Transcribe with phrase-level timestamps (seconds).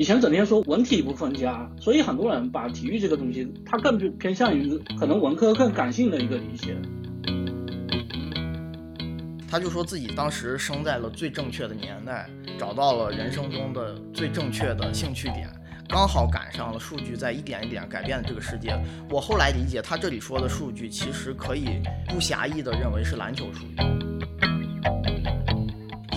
[0.00, 6.74] 以前整天说文体不分家，所以很多人把体育这个东西，它更偏向于可能文科更感性的一个理解。
[9.46, 12.26] 他就说自己当时生在了最正确的年代，
[12.58, 15.50] 找到了人生中的最正确的兴趣点，
[15.86, 18.74] 刚好赶上了数据在一点一点改变这个世界。
[19.10, 24.09] 我后来理解，他这里说的数据其实可以不狭义的认为是篮球数据。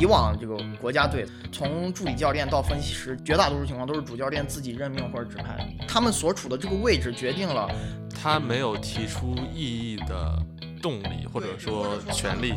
[0.04, 7.74] 以往这个国家队从助理教练到分析师，绝大多数情况都是主教练自己任命或者指派，他们所处的这个位置决定了
[8.14, 10.38] 他没有提出异议的
[10.82, 12.54] 动力或者说权利。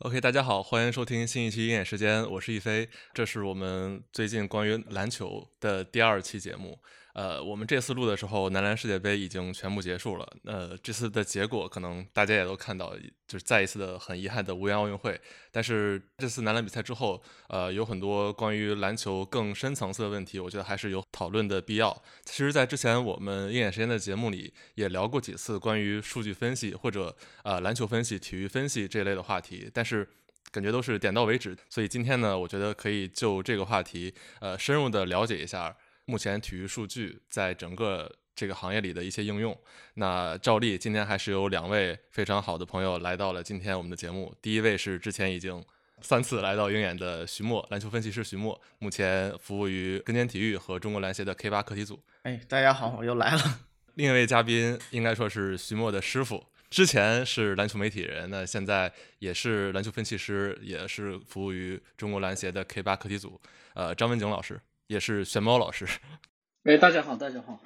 [0.00, 6.80] OK，大家好，欢迎收听新一期鹰眼时间，我是一飞，这是我们最近关于篮球的第二期节目。
[7.18, 10.36] 呃，我们这次录的时候，男篮世界杯已经全部结束了。
[10.44, 12.94] 呃，这次的结果可能大家也都看到，
[13.26, 15.20] 就是再一次的很遗憾的无缘奥运会。
[15.50, 21.90] 但是这次男篮比赛之后，呃，有很多关于篮球更深层次的问题，我觉得还是有讨论的必要。
[22.24, 30.08] 其实，在之前我们鹰眼时间的节目里也聊过几次关于数据分析或者呃篮球分析、体育分析这类的话题，但是
[30.52, 31.56] 感觉都是点到为止。
[31.68, 35.76] 所以今天呢，我觉得可以就这个话题，呃，深入的了解一下。
[36.08, 39.56] 目前体育数据在整个这个行业里的一些应用。
[39.94, 44.34] 那照例今天还是有两位非常好的朋友来到了今天我们的节目。
[44.40, 45.62] 第一位是之前已经
[46.00, 52.02] 三次来到鹰眼的徐墨，篮球分析师徐墨，目前服务于根尖体育和中国篮协的 K 八课题组。
[52.22, 53.60] 哎，大家好，我又来了。
[53.96, 63.38] 另一位嘉宾应该说是徐墨的师傅，之前是篮球媒体人，那现在也是篮球分析师，也是服务于中国篮协的 K 八课题组。
[63.74, 64.58] 呃，张文景老师。
[64.88, 65.86] 也是玄猫老师，
[66.64, 67.60] 哎，大家好，大家好，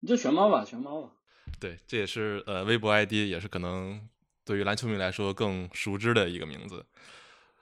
[0.00, 1.12] 你就玄猫吧，玄猫吧。
[1.60, 4.08] 对，这也是呃微博 ID，也是可能
[4.44, 6.84] 对于篮球迷来说更熟知的一个名字。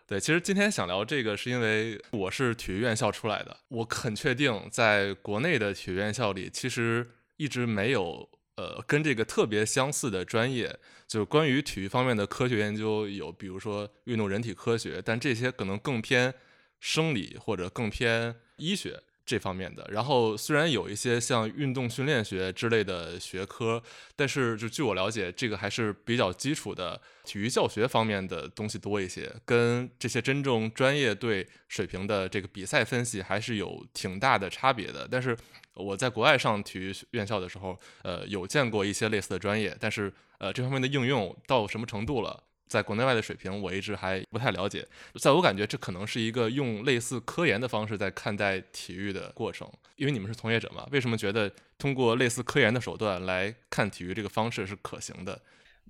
[0.06, 10.74] 对，其实今天想聊这个，是因为我是体育院校出来的，我很确定在国内的体育院校里，其实一直没有呃跟这个特别相似的专业，
[11.06, 16.32] 就是关于体育方面的科学研究，有比如说运动人体科学，但这些可能更偏
[16.80, 18.34] 生理或者更偏。
[18.62, 23.82] 医学这方面的，然后虽然有一些像运动训练学之类的学科，
[24.16, 35.06] 但是就据我了解，这个还是比较基础的体育教学方面的东西多一些，跟这些真正专业队水平的这个比赛分析还是有挺大的差别的。
[35.10, 35.36] 但是
[35.74, 42.42] 我在国外上体育院校的时候，呃，有见过一些类似的专业，但是呃，这方面的应用到什么程度了？
[42.72, 44.86] 在国内外的水平，我一直还不太了解。
[45.20, 49.70] 在我感觉，这可能是一个用类似科研的方式在看待体育的过程。
[49.96, 55.38] 因为你们是从业者嘛，为什么觉得通过类似科研的手段来看体育这个方式是可行的？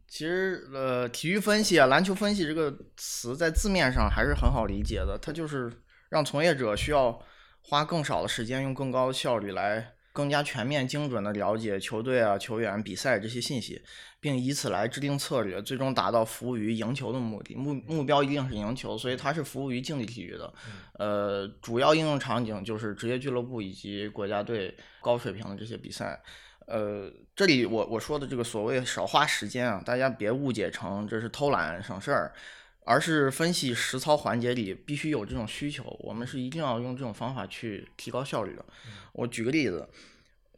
[0.09, 5.73] 其实，呃，体育分析啊，篮球分析这个词在字面上还是很好理解的，它就是
[6.11, 7.19] 让从业者需要
[7.63, 9.95] 花更少的时间，用更高的效率来。
[10.13, 13.81] 更加全面、精准的了解球队啊、球员、比赛这些信息，
[14.21, 17.55] 并以此来制定策略，最终达到服务于赢球的目的。
[17.55, 20.53] 目目标一定是赢球，所以它是服务于竞技体育的。
[20.99, 26.21] 呃，主要应用场景就是职业俱乐部以及国家队高水平的这些比赛。
[26.67, 32.33] 呃，这里我我说的这个所谓少花时间啊，大家别误解成这是偷懒省事儿。
[32.85, 38.65] 而是分析实操环节里必须有这种需求，我们是一定要用这种方法去提高效率的。
[39.13, 39.89] 我举个例子，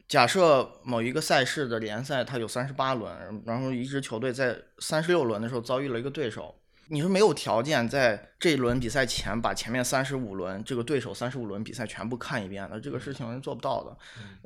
[0.07, 6.55] 假设某一个赛事的联赛它有三十八轮，然后一支球队在三十六轮的时候遭遇了一个对手，
[6.87, 13.97] 你是没有条件在这一轮比赛前把前面三十五轮这个对手三十五轮比赛全部看一遍的，这个事情是做不到的，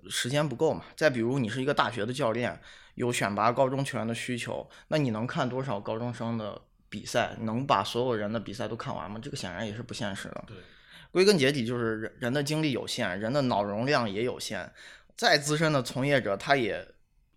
[0.10, 0.84] 时间不够嘛。
[0.98, 2.60] 再比如你是一个大学的教练，
[2.96, 6.62] 有选拔高中球员的需求，那你能看多少高中生的？
[6.90, 9.20] 比赛能把所有人的比赛都看完吗？
[9.22, 10.44] 这个显然也是不现实的。
[10.48, 10.58] 对，
[11.12, 14.72] 归根结底就是人人的精力有限，人的脑容量也有限。
[15.16, 16.88] 再资深的从业者，他也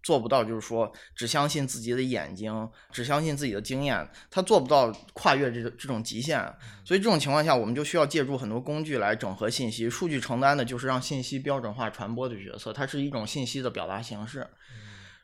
[0.02, 6.38] 做不到，就是说只相信自己的眼睛，只相信自己的经验，他做不到跨越这这种极限。
[6.84, 9.90] 所以这种情况下，我们就需要借助很多工具来整合信息。
[9.90, 14.46] 数据承担的就是让信息标准化传播的角色，它是一种信息的表达形式。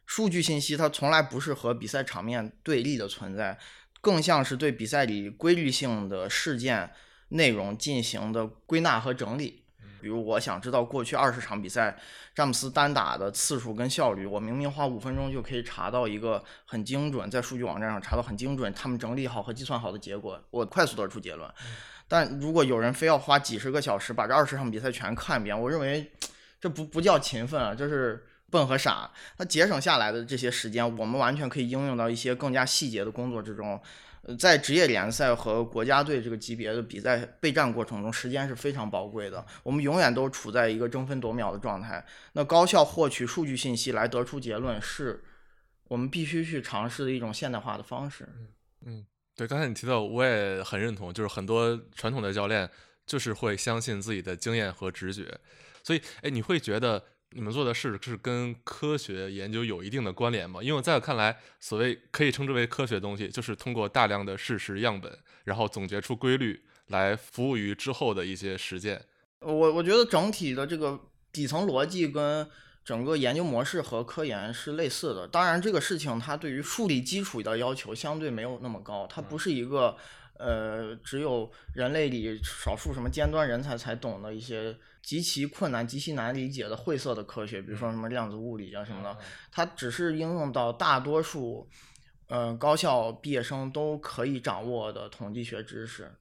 [0.04, 3.58] 数据信息它从来不是和比赛场面对立的存在。
[4.08, 6.90] 更像是对比赛里规律性的事件
[7.28, 9.64] 内容进行的归纳和整理。
[10.00, 11.94] 比如，我想知道过去二十场比赛
[12.34, 21.46] 詹姆斯单打的次数跟效率，我明明花五分钟就可以查到一个很精准，在数据网站上查到很精准，他们整理好和计算好的结果，我快速得出结论。
[22.08, 26.10] 但如果有人非要花几十个小时把这二十场比赛全看一遍，我认为
[26.58, 28.24] 这不不叫勤奋啊，这是。
[28.50, 33.80] 笨和傻，那节省下来的这些时间，我们完全可以应用到一些更加细节的工作之中。
[34.38, 39.44] 在职业联赛和国家队这个级别的比赛备战过程中，时间是非常宝贵的。
[39.62, 42.04] 我们永远都处在一个争分夺秒的状态。
[42.32, 45.22] 那高效获取数据信息来得出结论，是
[45.84, 48.28] 我们必须去尝试的一种现代化的方式。
[48.84, 52.68] 嗯，对，刚才你提到，我也很认同，就是很多传统的教练
[53.06, 55.38] 就是会相信自己的经验和直觉，
[55.82, 57.02] 所以，哎，你会觉得？
[57.32, 60.62] 你们做的事是跟科学研究有一定的关联吗？
[60.62, 69.04] 因为在我看来，所谓可以称之为科学的东西，就是通过大量的事实样本，然后总结出规律，来服务于之后的一些实践。
[69.40, 70.98] 我我觉得整体的这个
[71.30, 72.48] 底层逻辑跟
[72.82, 75.28] 整个研究模式和科研是类似的。
[75.28, 79.94] 当然，这个事情它对于数理基础的要求相对没有那么高，它不是一个
[80.38, 84.76] 呃只有人类里少数什么尖端人才才懂的一些。
[85.00, 89.18] 极其困难、极其难理解的晦涩的科学，比如说什么量子物理啊什么的，
[89.50, 91.66] 它只是应用到大多数，
[92.26, 96.14] 呃，高校毕业生都可以掌握的统计学知识，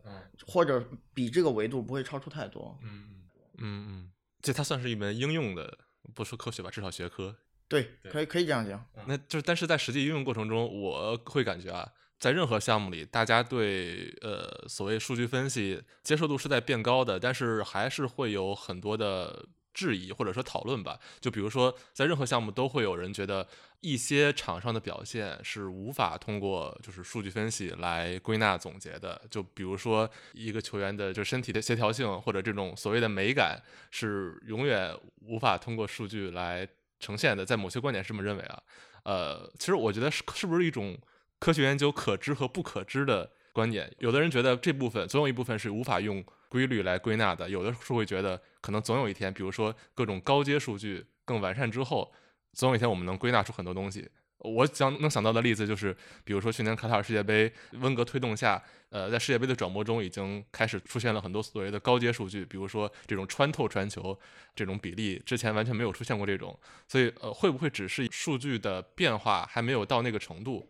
[0.45, 0.81] 或者
[1.13, 2.79] 比这个维度不会超出太多。
[2.81, 3.25] 嗯嗯
[3.57, 4.11] 嗯嗯，
[4.41, 5.79] 这它算是一门应用的，
[6.15, 7.35] 不说科学吧，至少学科。
[7.67, 8.85] 对，可以可以这样讲。
[9.05, 11.91] 那就是，但是在实际应用过程中，我会感觉啊。
[12.19, 20.99] 在任何项目里，大家对呃所谓数据分析接受度是在变高的，但是还是会有很多的质疑或者说讨论吧。
[21.19, 23.47] 就比如说，在任何项目都会有人觉得
[23.81, 29.21] 一些场上的表现是无法通过就是数据分析来归纳总结的。
[29.29, 33.61] 就比如说一个球员的就身体的协调性或者这种所谓的美感
[33.91, 34.91] 是永远
[35.21, 36.67] 无法通过数据来
[36.99, 37.45] 呈现的。
[37.45, 38.63] 在某些观点是这么认为啊。
[39.03, 40.97] 呃，其实我觉得是是不是一种。
[41.39, 52.11] 科学研究可知和不可知的观点，有的人觉得这部分总有一部分是无法用规律来归纳的，有的是会觉得可能总有一天，比如说各种高阶数据更完善之后，
[52.53, 54.09] 总有一天我们能归纳出很多东西。
[54.39, 64.17] 我想能想到的例子就是，比如说去年卡塔尔世界杯，温格推动下，呃，在世界杯的转播中已经开始出现了很多所谓的高阶数据，比如说这种穿透传球
[64.55, 66.57] 这种比例，之前完全没有出现过这种。
[66.87, 70.69] 所以，呃，会不会只是数据的变化还没有到那个程度？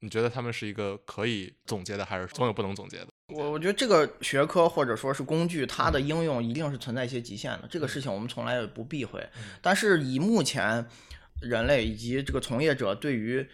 [0.00, 3.08] 你觉得他们是一个可以总结的，还是总有不能总结的？
[3.34, 7.68] 我我觉得这个学科或者说是工具，它的应用一定是存在一些极限的。
[7.70, 9.26] 这个事情我们从来也不避讳。
[9.60, 10.86] 但是以目前
[11.40, 13.44] 人类以及这个从业者对于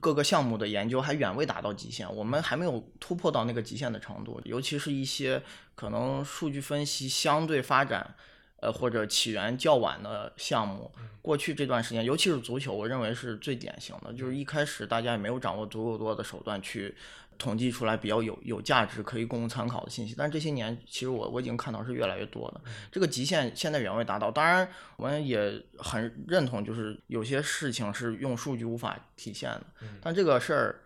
[0.00, 2.14] 各个项目的研究，还远未达到极限。
[2.14, 4.40] 我们还没有突破到那个极限的程度。
[4.44, 5.42] 尤其是一些
[5.74, 8.14] 可能数据分析相对发展。
[8.58, 14.12] 呃，或者起源较晚的项目，过去这段时间，尤其是足球，我认为是最典型的。
[14.14, 16.94] 就是一开始大家也没有掌握足够多的手段去
[17.36, 20.14] 统计出来比较有有价值、可以供参考的信息。
[20.16, 22.60] 但这些年，其实我我已经看到是越来越多的。
[22.90, 24.30] 这个极限现在远未达到。
[24.30, 24.66] 当然，
[24.96, 29.66] 我们也很认同，就是有些事情是用数据无法体现的。
[30.00, 30.80] 但这个事儿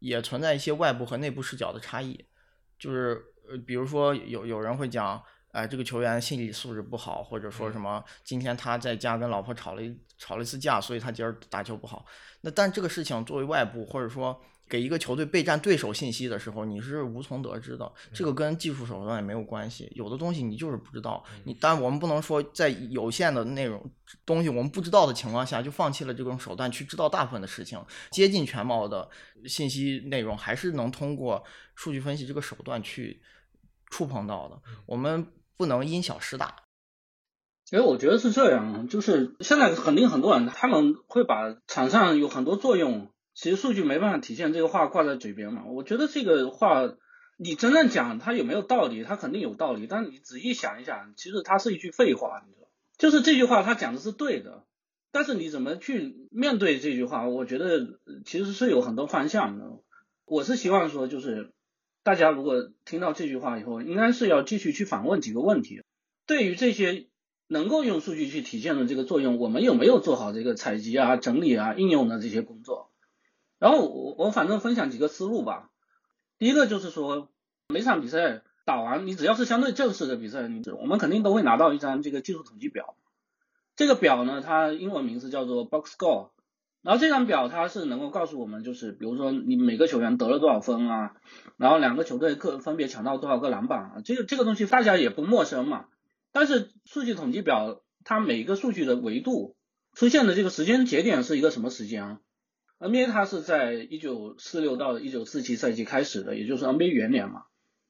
[0.00, 2.24] 也存在一些外部和内部视角的差异。
[2.80, 5.22] 就是呃，比如说有有人会讲。
[5.52, 12.06] 哎，这个球员心理素质不好，或者说什么，今天他在家跟老婆吵了一吵了一次架，所以他今儿打球不好。
[12.40, 17.92] 那但这个事情作为外部，或者说给一个球队备战对手信息的时候，你是无从得知的。
[18.14, 21.22] 这个跟技术手段也没有关系，有的东西你就是不知道。
[21.44, 23.92] 你但我们不能说在有限的内容
[24.24, 27.78] 东西我们不知道的情况下，就放弃了这种手段去知道大部分的事情，
[28.10, 29.06] 接近全貌的
[29.44, 31.44] 信息内容，还是能通过
[31.74, 33.20] 数据分析这个手段去
[33.90, 34.58] 触碰到的。
[34.86, 35.30] 我们。
[35.56, 36.56] 不能因小失大，
[37.70, 45.64] 因为我觉得是这样，就是现在肯定很多人他们会把场上有很多作用，其实数据没办法体现这个话挂在嘴边嘛。
[45.66, 46.82] 我觉得这个话
[47.36, 52.68] 你真正讲它有没有道理，它肯定有道理，但你仔细想一想，其实它是一句废话，你知道
[52.98, 54.64] 就是这句话他讲的是对的，
[55.10, 59.64] 但是你怎么去面对这句话，我觉得其实是有很多方向的。
[60.24, 61.52] 我是希望说就是。
[62.02, 65.82] 大家如果听到这句话以后，应该是要继续去反问几个问题。
[66.26, 67.06] 对于这些
[67.46, 72.90] 能够用数据去体现的这个作用，我们有没有做好这个采集啊、整理啊、应用的这些工作？
[73.60, 75.70] 然后我我反正分享几个思路吧。
[76.38, 77.28] 第一个就是说，
[77.68, 82.96] 每场比赛打完，你只要是相对正式的比赛，你我们肯定都会拿到一张这个技术统计表。
[83.76, 86.30] 这个表呢，它英文名字叫做 Box Score。
[86.82, 91.14] 然后这张表它是能够告诉我们，就是比如说你每个球员得了多少分啊，
[91.56, 95.86] 然后两个球队各分别抢到多少个篮板啊，这个这个东西大家也不陌生嘛。
[96.32, 99.54] 但是数据统计表它每一个数据的维度
[99.94, 102.18] 出现的这个时间节点是一个什么时间啊
[102.80, 107.42] ？NBA 它是在一九四六到一九四七赛季开始的，也就是 NBA 元年嘛。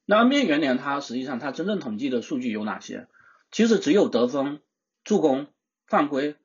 [0.05, 3.07] 那 NBA 元年它实际上它真正统计的数据有哪些？
[3.49, 4.59] 其实只有得分、
[5.03, 5.47] 助攻、
[5.87, 6.35] 犯规。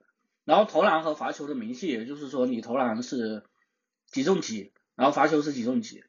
[0.49, 3.45] 然后投篮和罚球的明细，也就是说你投篮是
[4.07, 6.03] 几中几，然后罚球是几中几。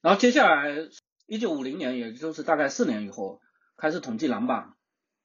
[0.00, 0.88] 然后接下来
[1.26, 3.40] 一九五零年，也就是大概四年以后，
[3.76, 4.74] 开始统计篮板，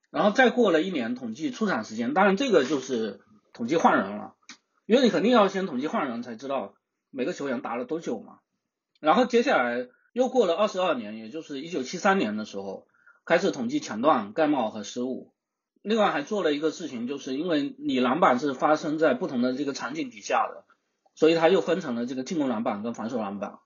[0.09, 3.19] 然后再过了一年统计出场时间，当然这个就是
[3.53, 4.33] 统计换人了，
[4.87, 6.73] 因为你肯定要先统计换人才知道
[7.11, 8.39] 每个球员打了多久嘛。
[8.99, 12.87] 然后接下来又过了二十二年，也就是一九七三年的时候，
[13.25, 15.35] 开始统计抢断、盖帽和失误。
[15.81, 20.65] 另外还做了一个事情，就是因为你篮板是发生在不同的这个场景底下的，
[21.15, 23.59] 所以它又分成了这个进攻篮板跟防守篮板。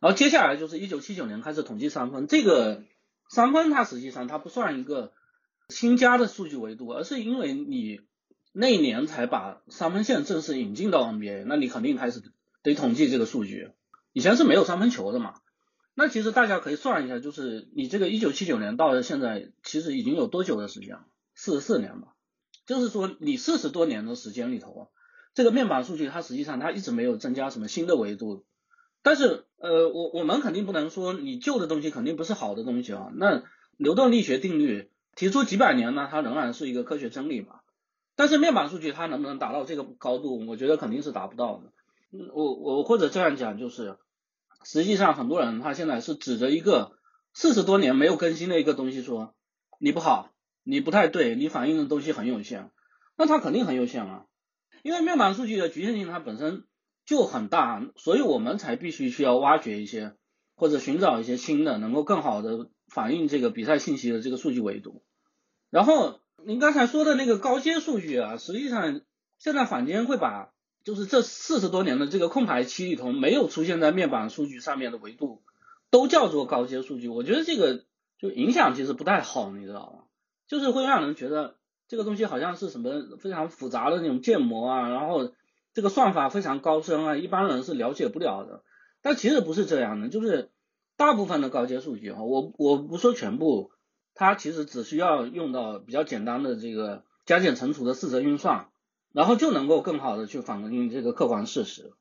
[0.00, 2.84] 然后接下来就是一九七九年开始统计三分，这个
[3.28, 5.12] 三分它实际上它不算一个
[5.68, 8.00] 新加的数据维度，而是因为你
[8.52, 12.22] 那一年才把三分线正式引进到 NBA，那你肯定开始
[12.62, 13.70] 得统计这个数据。
[14.12, 15.34] 以前是没有三分球的嘛，
[15.94, 21.04] 那其实大家可以算一下，就是你这个一九七九年到现在，其实已经有多久的时间了？
[21.34, 22.14] 四十四年吧。
[22.66, 24.90] 就是说你四十多年的时间里头，
[25.34, 28.44] 这个面板数据它实际上它一直没有增加什么新的维度。
[29.02, 33.10] 但是呃，我我们肯定不能说你旧的东西肯定不是好的东西啊。
[33.14, 33.42] 那
[33.76, 37.60] 牛顿力学定律提出几百年呢，它仍然是一个科学真理嘛。
[38.14, 41.72] 但是面板数据它能不能达到这个高度，我觉得肯定是达不到的。
[42.34, 43.96] 我我或者这样讲就是，
[44.62, 46.92] 实际上很多人他现在是指着一个
[47.32, 49.34] 四十多年没有更新的一个东西说
[49.78, 50.30] 你不好，
[50.62, 52.70] 你不太对，你反映的东西很有限，
[53.16, 54.26] 那它肯定很有限啊，
[54.82, 56.64] 因为面板数据的局限性它本身
[57.04, 60.14] 就很大，所以我们才必须需要挖掘一些
[60.54, 65.02] 或者寻找一些新的能够更好的反映这个比赛信息的这个数据维度。
[65.70, 69.00] 然后您刚才说的那个高阶数据啊，实际上
[69.38, 70.52] 现在坊间会把。
[70.82, 75.42] 就是这四十多年的这个空白期里头，没有出现在面板数据上面的维度，
[75.90, 77.06] 都叫做高阶数据。
[77.06, 77.84] 我觉得这个
[78.18, 80.04] 就影响其实不太好，你知道吗？
[80.50, 81.54] 就是会让人觉得
[81.88, 85.32] 这个东西好像是什么非常复杂的那种建模啊，然后
[85.72, 88.62] 这个算法非常高深啊，一般人是了解不了的。
[89.00, 90.50] 但其实不是这样的，就是
[90.96, 93.70] 大部分的高阶数据哈，我我不说全部，
[94.12, 98.66] 它其实只需要用到比较简单的这个加减乘除的四则运算。
[99.12, 101.94] 然后就能够更好的去反映这个客观事实。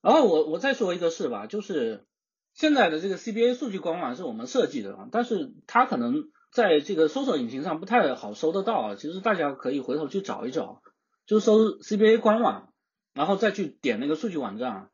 [0.00, 2.06] 然后我我再说一个事吧，就是
[2.52, 8.94] 现在的这个 CBA 数据官网是我们设计的啊，但是它可能在这个搜索引擎上不太好搜得到啊。
[8.94, 10.80] 其实大家可以回头去找一找，
[11.26, 12.72] 就搜 CBA 官网，
[13.12, 14.88] 然后再去点那个数据网站。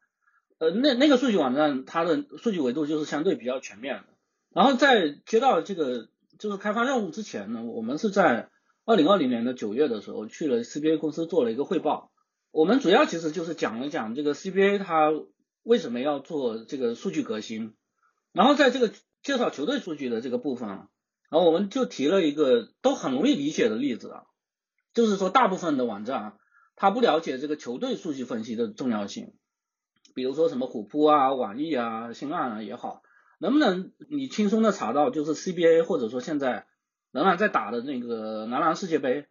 [0.59, 4.05] 呃，那那个数据网站它的数据维度就是相对比较全面的。
[4.49, 8.49] 然后在接到这个就是开发任务之前呢，我们是在。
[8.87, 12.11] 二零二零年的九月的时候，去了 CBA 公司做了一个汇报。
[12.51, 15.13] 我们主要其实就是讲了讲这个 CBA 它
[15.63, 17.75] 为什么要做这个数据革新。
[18.33, 18.91] 然后在这个
[19.23, 20.89] 介绍球队数据的这个部分，
[21.31, 24.25] 然后我们就提了一个都很容易理解的例子啊，
[24.93, 26.37] 就是说大部分的网站
[26.77, 29.33] 它不了解这个球队数据分析的重要性。
[30.15, 33.03] 比如说什么虎扑啊、网易啊、新浪啊也好，
[33.39, 36.67] 能不能你轻松的查到就是 CBA 或者说现在。
[37.13, 39.27] 仍然在打的那个男篮世界杯，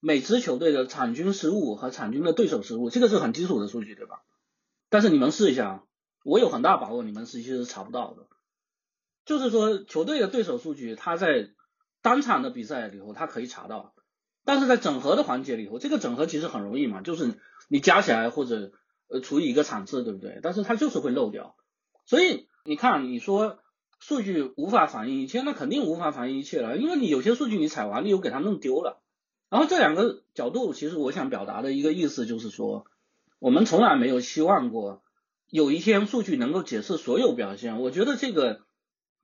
[0.00, 4.22] 每支球队的场均失误和场均的对手失误，这个是很基础的数据，对吧？
[4.88, 5.84] 但是你们试一下，
[6.24, 8.26] 我有很大把握你们实际是查不到的。
[9.28, 11.50] 就是说，球队的对手数据，它在
[12.02, 13.94] 单场的比赛里头它可以查到，
[14.44, 17.34] 但是在整合的环节里头，这个整合其实很容易嘛，就是
[17.68, 18.72] 你加起来或者
[19.08, 20.40] 呃除以一个场次，对不对？
[20.42, 21.54] 但是它就是会漏掉。
[22.06, 23.60] 所以你看，你说。
[24.00, 29.02] 数据无法反映一切，那肯定无法反映一切了，因为你有些数据你采完，你又给它弄丢了。
[29.50, 32.86] 然后这两个角度，其实我想表达的一个意思就是说，
[33.40, 35.02] 我们从来没有希望过
[35.50, 37.80] 有一天数据能够解释所有表现。
[37.80, 38.60] 我觉得这个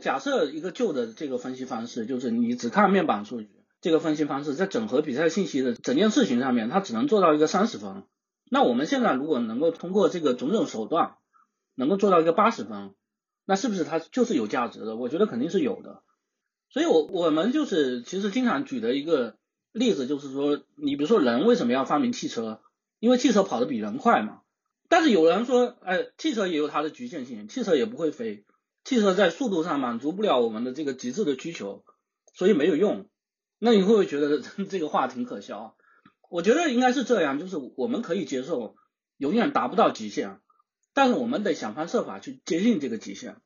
[0.05, 3.49] 假设一个旧的这个分析方式，就是你只看面板数据，
[3.81, 8.03] 这个分析方式在整合比赛信息的整件事情上面，它只能做到一个三十分。
[8.51, 11.15] 那我们现在如果能够通过这个种种手段，
[11.75, 12.95] 能够做到一个八十分。
[13.47, 14.95] 那是不是它就是有价值的？
[14.97, 16.03] 我觉得肯定是有的。
[16.69, 19.37] 所以，我我们就是其实经常举的一个
[19.73, 22.61] 例子，就是说，你比如说人为什么要发明汽车？
[23.01, 24.43] 因为汽车跑得比人快嘛。
[24.91, 28.45] 但是有人说，哎，汽车也有它的局限性，汽车也不会飞，
[28.85, 31.85] 汽车在速度上满足不了我们的这个极致的需求，
[32.35, 33.09] 所以没有用。
[33.59, 35.77] 那你会不会觉得 这个话挺可笑？
[36.31, 38.77] 我觉得应该是这样，就是我们可以接受
[39.17, 40.41] 永远达不到极限。
[40.93, 43.37] 但是我们得想方设法去接近这个极限。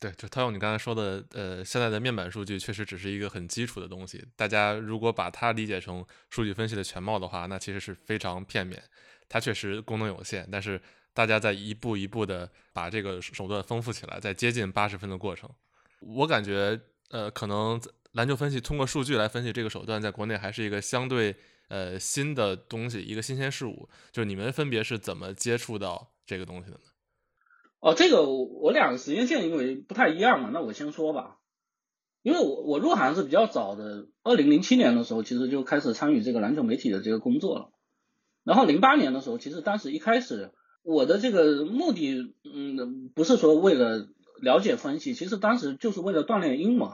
[0.00, 4.24] 对，就套用你刚才说的，呃，现在的面板数据确实只是一个很基础的东西。
[4.36, 8.82] 大家如果把它理解成数据分析的全貌的话，那其实是非常片面。
[9.28, 10.80] 它确实功能有限，但是
[11.14, 15.48] 大家在一步一步的把这个手段丰富起来，在接近八十分的过程。
[16.00, 16.78] 我感觉，
[17.08, 17.80] 呃，可能
[18.12, 21.34] 篮球分析通过数据来分析这个手段，在国内还是一个相对
[21.68, 23.88] 呃新的东西，一个新鲜事物。
[24.12, 26.82] 就是你们分别是怎么接触到这个东西的呢？
[27.80, 31.38] 哦，这个我两个时间线因为不太一样嘛，那我先说吧。
[32.22, 37.70] 因为我我入行是比较早的，二零零七年的时候其实就开始参与这个篮球媒体的这个工作了。
[38.44, 40.52] 然后零八年的时候，其实当时一开始
[40.84, 44.06] 我的这个目的，嗯，不是说为了
[44.40, 46.90] 了解分析，其实当时就是为了锻炼英文，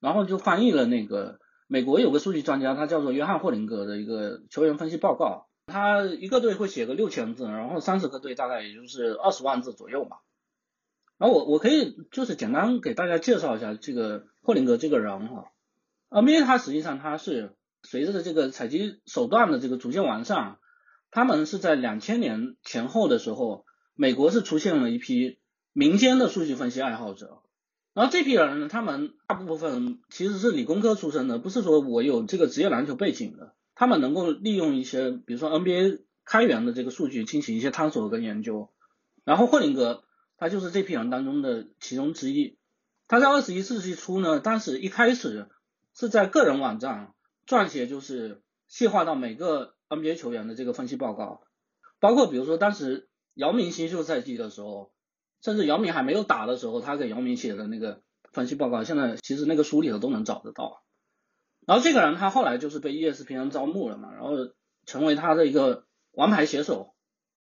[0.00, 10.18] 然后就翻译了那个美国有个数据专家，他叫做约翰霍林格的一个球员分析报告，他一个队会写个六千字，然后三十个队大概也就是二十万字左右吧。
[11.18, 15.52] 然后我我可以就是简单给大家介绍一下这个霍林格这个人哈
[16.10, 20.58] ，NBA 他实际上他是随着这个采集手段的这个逐渐完善，
[21.14, 25.38] 他们是在两千年前后的时候，美国是出现了一批
[25.72, 27.40] 民间的数据分析爱好者，
[27.92, 38.70] 然后这批人呢，他们大部分其实是理工科出身的，不是说我有这个职业篮球背景的，他们能够利用一些比如说 NBA 开源的这个数据进行一些探索跟研究，
[39.24, 40.02] 然后霍林格。
[40.36, 42.58] 他就是这批人当中的其中之一。
[43.06, 45.48] 他在二十一世纪初呢，当时一开始
[45.94, 47.14] 是在个人网站
[47.46, 51.42] 撰写，就是细化到每个 NBA 球员的这个分析报告，
[52.00, 54.92] 包括比如说当时姚明新秀赛季的时候，
[55.42, 60.82] 甚至姚明还没有打的时候，他给姚明写的那个分析报告，现在其实那个书里头都能找得到。
[61.66, 64.30] 然后这个人他后来就是被 ESPN 招募了嘛，然后
[64.86, 66.94] 成为他的一个王牌写手。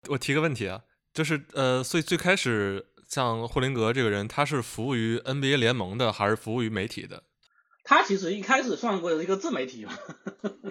[0.09, 0.83] 我提个问题啊。
[1.13, 7.25] 就是呃，所以最开始像霍林格这个人，他是服务于 NBA 联盟的，还是服务于媒体的？
[7.91, 9.93] 他其实一开始算过一个自媒体嘛。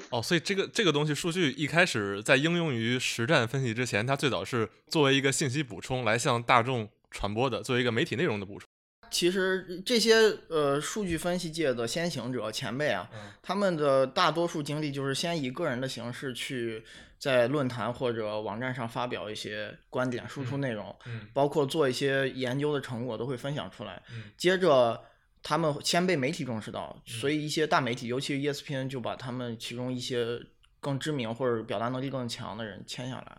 [0.09, 8.65] 哦，所以这个这个东西，数据一开始在应用于实战分析之前，它最早是作为一个信息补充来向大众传播的，作为一个媒体内容的补充。
[9.11, 10.13] 其实这些
[10.47, 13.09] 呃数据分析界的先行者前辈啊，
[13.43, 16.81] 他们的大多数经历就是先以个人的形式去
[17.17, 20.95] 在论坛或者网站上发表一些观点、输出内容，
[21.33, 24.01] 包括做一些研究的成果都会分享出来。
[24.38, 25.03] 接着
[25.43, 30.39] 他们先被媒体重视到，所以一些大媒体，尤其是 ESPN，就把他们其中一些
[30.80, 33.38] 更知名或者表达能力更强的人签下来。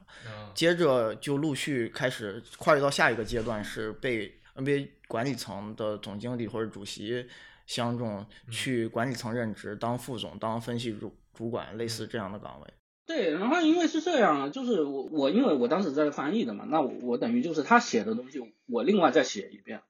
[0.54, 4.88] 接着就陆续开始跨越到下一个阶段，是被 NBA。
[5.10, 7.26] 管理层的总经理或者主席
[7.66, 12.66] 相中去管理层任职，当副总、当分析主主管，类似这样的岗位。
[13.06, 19.82] 对，然后因为是这样，就是我我因为我当时在翻译的嘛，那我我等于就是他写的东西，我另外再写一遍，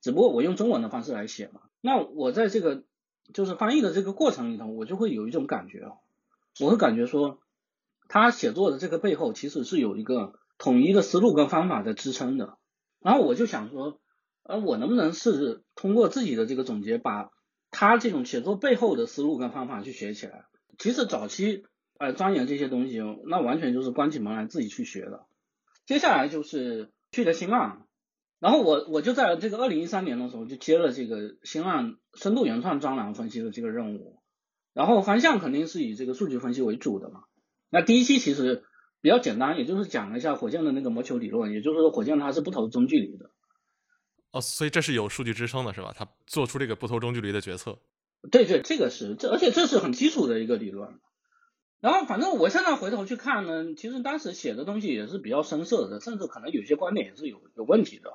[0.00, 1.60] 只不过我用中文的方式来写嘛。
[1.80, 2.84] 那我在这个
[3.32, 5.98] 就是翻译的这个过程里头，我就会有一种感觉哦，
[6.60, 7.40] 我会感觉说
[8.08, 12.58] 他写作的这个背后其实是有一个统一的思路跟方法在支撑的。
[13.00, 14.00] 然后我就想说。
[14.42, 17.30] 呃我能不能试着通过自己的这个总结，把
[17.70, 20.46] 他这种写作背后的思路跟方法去学起来？
[20.76, 21.66] 其实早期
[21.98, 25.26] 呃钻研这些东西，那完全就是关起门来自己去学的。
[25.86, 27.86] 接下来就是去了新浪，
[28.40, 34.18] 然后我我就在这个二零一三年的时候就接了这个新浪深度原创专栏分析的这个任务，
[34.72, 37.24] 然后方向肯定是以这个数据分析为主的嘛。
[37.68, 38.64] 那第一期其实
[39.02, 43.30] 比较简单，也就是讲了一下火箭的那个魔球理论，也就是说火箭它是不投中距离的。
[44.32, 45.92] 哦，所以这是有数据支撑的，是吧？
[45.94, 47.78] 他做出这个不投中距离的决策。
[48.30, 50.98] 对对，这个是这，而且这是很基础的一个理论。
[51.80, 58.10] 然后，反正我现在回头去看呢，其实当时写的东西也是比较深色的，甚至可能有些观点也是有有问题的。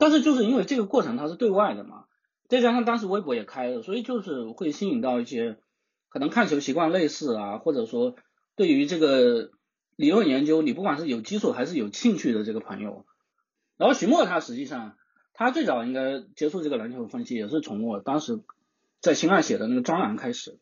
[0.00, 2.06] 但是就是因为这个过程它是对外的嘛，
[2.48, 5.58] 再加上当时微博也开了，所以就是会吸引到一些
[6.08, 8.16] 可能看球习惯类似啊，或者说
[8.56, 9.52] 对于这个
[9.94, 13.06] 理论研究，你不管是有基础还是有兴趣的这个朋友。
[13.76, 14.96] 然后徐墨他实际上。
[15.32, 18.40] 他最早应该接触这个篮球分析，也是从我当时
[19.00, 20.58] 在新浪写的那个专栏开始。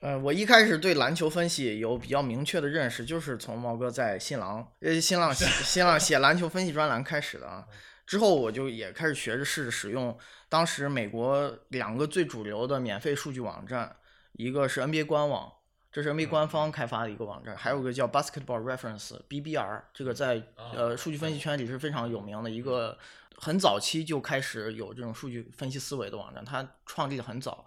[0.00, 7.64] 呃，我一开始对篮球分析有比较明确的认识，就是从毛哥在新浪呃新浪 新浪写篮球分析专栏开始的啊。
[8.08, 10.18] 之后我就也开始学着试着使用
[10.48, 13.94] 当时美国两个最主流的免费数据网站，
[14.32, 15.52] 一个是 NBA 官网，
[15.92, 20.42] 这是 NBA 官方开发的一个网站，还有个叫 Basketball Reference BBR，这个在
[20.74, 22.98] 呃数据分析圈里是非常有名的一个。
[23.40, 27.64] 很早期就开始有这种数据分析思维的网站，它创立的很早，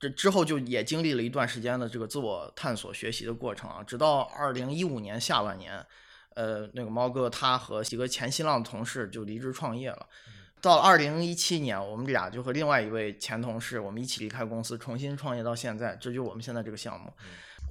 [0.00, 5.84] 这之后就也经历了一段时间的这个自我探索学习的过程啊，直到二零一五年下半年，
[6.34, 10.06] 呃，那个猫哥他和几个前新浪的同事就离职创业了，
[10.60, 17.12] 到二零一七年，我们俩就和另外一位前同事，我们一起离开公司，重新创业到现在，这就是我们现在这个项目。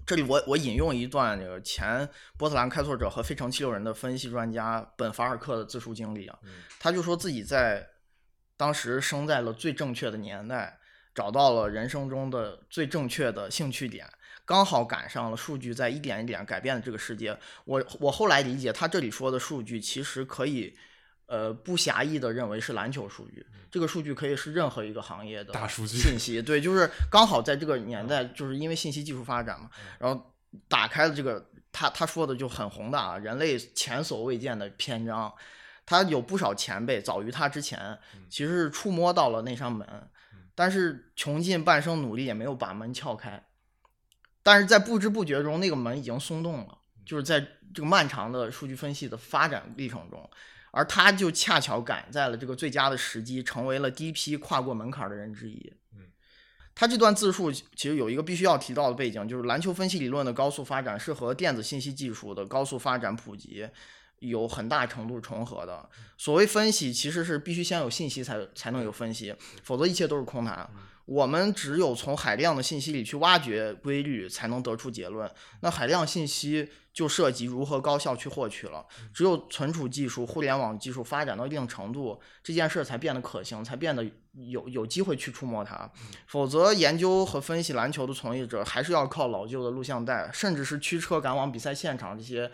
[0.06, 6.38] 这里我我引用一段这个前波特兰开拓者和费城七六人的分析专家本法尔克的自述经历啊，
[6.78, 7.88] 他就说自己在
[8.58, 10.78] 当时生在了最正确的年代，
[11.15, 14.06] 找到了人生中的最正确的兴趣点，
[14.54, 17.36] 刚好赶上了数据在一点一点改变的这个世界。
[17.66, 20.72] 我我后来理解他这里说的数据其实可以
[21.26, 26.39] 呃，不狭义的认为是篮球数据，这个数据可以是任何一个行业的大数据信息。
[26.39, 30.32] 对，就是刚好在这个年代，就是因为信息技术发展嘛，然后
[30.68, 35.34] 打开了这个，他他说的就很宏大啊，人类前所未见的篇章。
[35.84, 37.98] 他有不少前辈早于他之前，
[38.30, 40.08] 其实是触摸到了那扇门，
[40.54, 43.44] 但是穷尽半生努力也没有把门撬开。
[44.44, 47.40] 但是在不知不觉中，那个门已经松动了，就是在
[47.74, 50.30] 这个漫长的数据分析的发展历程中，
[50.72, 55.74] 而他就恰巧赶在了这个最佳的时机，成为了第一批跨过门槛的人之一。
[56.76, 63.68] 他这段自述其实有一个必须要提到的背景，就是篮球分析理论的高速发展是和电子信息技术的高速发展普及。
[64.20, 65.90] 有很大程度重合的。
[66.18, 70.70] 所谓分析，其实是必须先有信息才才能有分析，否则一切都是空谈。
[71.06, 75.30] 我们只有从海量的信息里去挖掘规律，才能得出结论。
[75.62, 78.86] 那海量信息就涉及如何高效去获取了。
[79.13, 85.89] 只有存储技术、互联网技术发展到一定程度，这件事才变得可行，才变得有有机会去触摸它。
[86.28, 92.50] 否则，研究和分析篮球的从业者还是要靠老旧的录像带，甚至是驱车赶往比赛现场这些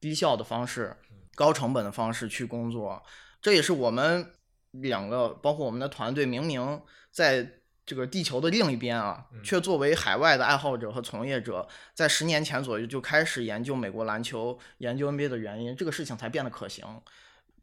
[0.00, 0.96] 低效的方式。
[1.36, 3.02] 高成本的方式去工作，
[3.42, 4.24] 这也是我们
[4.70, 6.80] 两个，包括我们的团队，明明
[7.10, 7.42] 在
[7.86, 16.84] 这个地球的另一边啊，却作为海外的爱好者和从业者，在十年前左右就开始研究美国篮球、研究 NBA 的原因，这个事情才变得可行。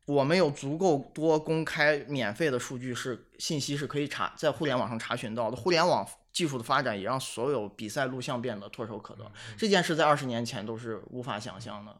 [0.05, 5.55] 我们有足够多公开、免费的数据，是信息是可以查在互联网上查询到的。
[5.55, 11.95] 互联网技术的发展也让所有比赛录像变得唾手可得，这件事在二十年前都是无法想象的。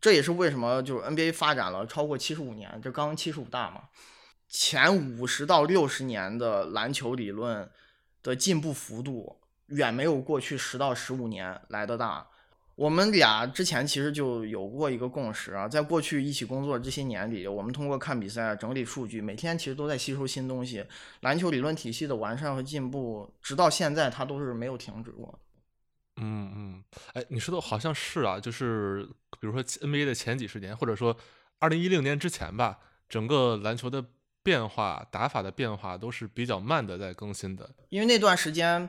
[0.00, 3.82] 这也是为什么就是 NBA 发展了超过七十五年，这刚七十五大嘛，
[4.48, 7.70] 前五十到六十年的篮球理论
[8.22, 12.26] 的进步幅度远没有过去十到十五年来的大。
[12.74, 20.84] 我们俩之前其实就有过一个共识啊，在过去一起工作这些年里，我们通过看比赛、整理数据，每天其实都在吸收新东西。
[21.22, 25.36] 篮球理论体系的完善和进步，直到现在它都是没有停止过。
[26.18, 26.84] 嗯嗯，
[27.14, 29.08] 哎，你说的好像是啊，就是
[29.40, 31.16] 比如说 NBA 的前几十年，或者说
[31.58, 34.04] 二零一零年之前吧，整个篮球的
[34.42, 37.68] 变化、打法的变化都是比较慢的在更新的。
[37.88, 38.88] 因为那段时间，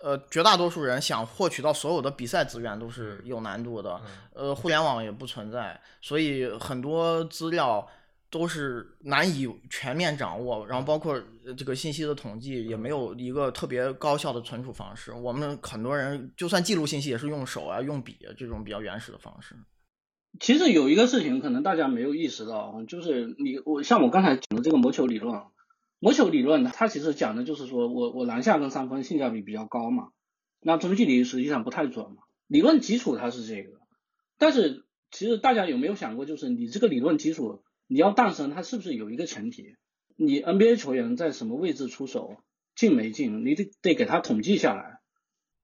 [0.00, 4.00] 呃，绝大多数人想获取到所有的比赛资源都是有难度的，
[4.34, 7.88] 呃，互联网也不存在，所以很多资料。
[8.28, 11.18] 都是难以全面掌握，然后包括
[11.56, 15.12] 这个信息的统计也没有一个特别高效的存储方式。
[15.12, 19.54] 我们很多人就算记录信息也是用手啊、用笔啊这种比较原始的方式。
[20.40, 25.42] 其实有一个事情可能大家没有意识到，就是你我像我刚才讲的这个魔球理论，
[25.98, 30.08] 魔球理论它其实讲的就是说我我篮下跟三分性价比比较高嘛，
[30.60, 32.22] 那中距离实际上不太准嘛。
[32.46, 33.80] 理论基础它是这个，
[34.38, 37.62] 但是其实大家有没有想过，就是你这个理论基础。
[37.88, 39.76] 你要诞生，它是不是有一个前提？
[40.16, 42.34] 你 NBA 球员在什么位置出手，
[42.74, 44.98] 进没进，你得得给他统计下来。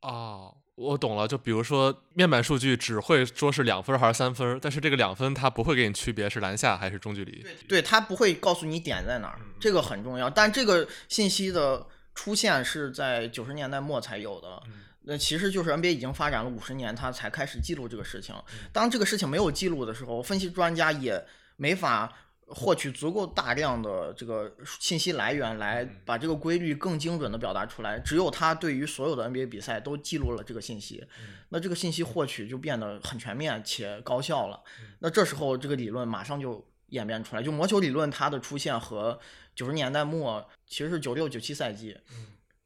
[0.01, 1.27] 哦，我懂了。
[1.29, 7.45] 就比如说面板数据只会说是两分还是三分，但是这个两分它不会给你区别是篮下还是中距离。
[7.69, 10.29] 对，它不会告诉你点在哪儿，这个很重要。
[10.29, 14.63] 但这个信息的出现是在九十年代末才有的。
[15.03, 18.35] 那其实就是 NBA 已经发展了五十年，它才开始记录这个事情。
[18.73, 21.25] 当这个事情没有记录的时候，分析专家也。
[21.57, 22.13] 没法
[22.55, 27.99] 获取足够大量的这个信息来源来把这个规律更精准的表达出来。
[27.99, 31.07] 只有他对于所有的 NBA 比赛都记录了这个信息，
[31.49, 34.63] 那这个信息获取就变得很全面且高效了。
[34.99, 37.43] 那这时候这个理论马上就演变出来。
[37.43, 39.19] 就魔球理论它的出现和
[39.55, 41.99] 九十年代末，其实是九六九七赛季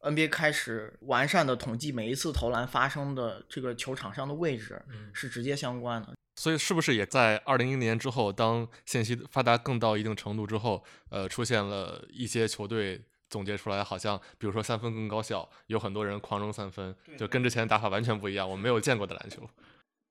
[0.00, 6.15] ，NBA 开始完善的统计每一次投篮发生的这个球场上的位置是直接相关的。
[6.38, 19.48] 所以是不是也在二零一零年之后，当信息发达更到一定程度之后，呃，出现了一些球队总结出来，好像比如说三分更高效，有很多人狂扔三分，就跟之前打法完全不一样，我没有见过的篮球。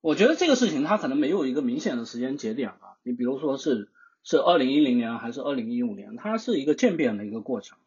[0.02, 3.92] 我觉得这个事情它可能没有一个明显的时间节点啊，你比如说是
[4.24, 7.78] 是二零一零年还是二零一五年，它是一个渐变的一个过程。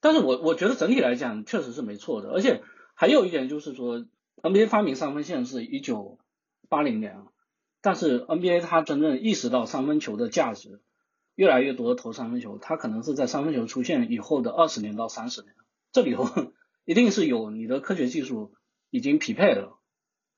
[0.00, 2.62] 但是我我觉得整体来讲确实是没错的，而且
[2.94, 4.06] 还有一点就是说
[4.40, 6.18] ，NBA 发明三分线是一九
[6.68, 7.24] 八零年啊。
[7.86, 10.80] 但是 NBA 它真正意识到三分球的价值，
[11.36, 15.54] 越来越多的投三分球，它可能是在三分球出现以后的二十年到三十年，
[15.92, 16.28] 这里头
[16.84, 18.52] 一定是有你的科学技术
[18.90, 19.78] 已经匹配了，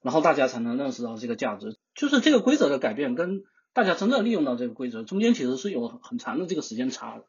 [0.03, 1.79] 然后大家才能认识到这个价值。
[1.95, 7.25] 就是这个规则的改变跟大家真正利用到这个规则中间其实是有很长的这个时间差的。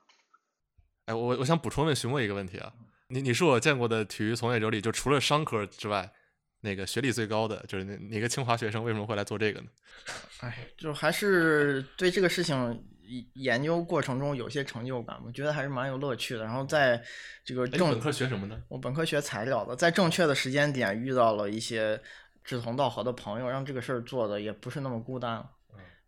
[1.06, 2.74] 哎，我我想补充问询问一个问题啊，
[3.08, 6.12] 你你是我见过的体育从业者里，就除了商科之外。
[6.62, 9.68] 那个学历最高的就是哪哪个清华学生为什么会来做这个呢？
[10.42, 12.84] 哎，就还是对这个事情
[13.34, 16.44] 研究过程中有些成就感，我觉得还是蛮有乐趣的。
[16.44, 17.02] 然后在
[17.44, 18.62] 这个正本科学什么呢？
[18.68, 22.00] 我本科学材料的，在正确的时间点遇到了一些
[22.44, 25.44] 志同道合的朋友，让这个事儿做的也不是那么孤单。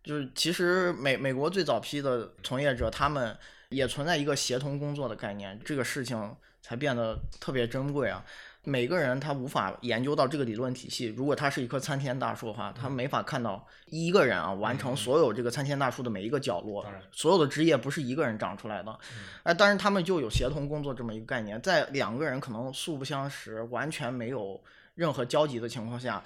[0.03, 3.37] 就是其实美美国最早批的从业者，他们
[3.69, 8.25] 也存在一个协同工作的概念，这个事情才变得特别珍贵啊。
[8.63, 18.99] 每个人他无法研究到这个理论体系，如果他是一棵参天大树的话，他没法看到一个人啊完成所有这个参天大树的每一个角落，所有的枝叶不是一个人长出来的。
[19.43, 24.61] 哎，但是他们就有协同工作这么一个概念，在两个人可能素不相识、完全没有
[24.95, 26.23] 任何交集的情况下。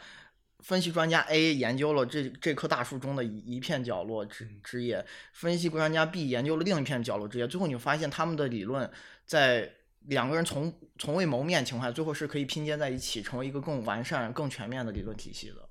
[0.62, 8.90] 分析专家 A 研究了这这棵大树中的一一片角落枝枝叶，分析专家 B 研究了另一片角落枝叶，最后你发现他们的理论
[9.28, 9.72] 在
[10.08, 15.70] 两个人从从未谋面情况下，最后是可以拼接在一起，成为一个更完善、更全面的理论体系的。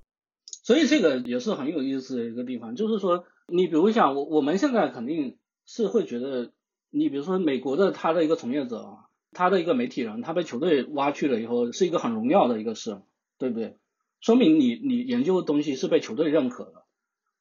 [0.63, 6.51] 所以这个也是很有意思的一个地方，就是说，你比如像我我们现在肯定是会觉得，
[6.89, 8.97] 你比如说美国的他的一个从业者啊，
[9.31, 13.01] 他的一个媒体人，他被球队挖去了以后，是一个很荣耀的一个事，
[13.37, 13.77] 对不对？
[14.21, 16.85] 说明你你研究的东西是被球队认可的，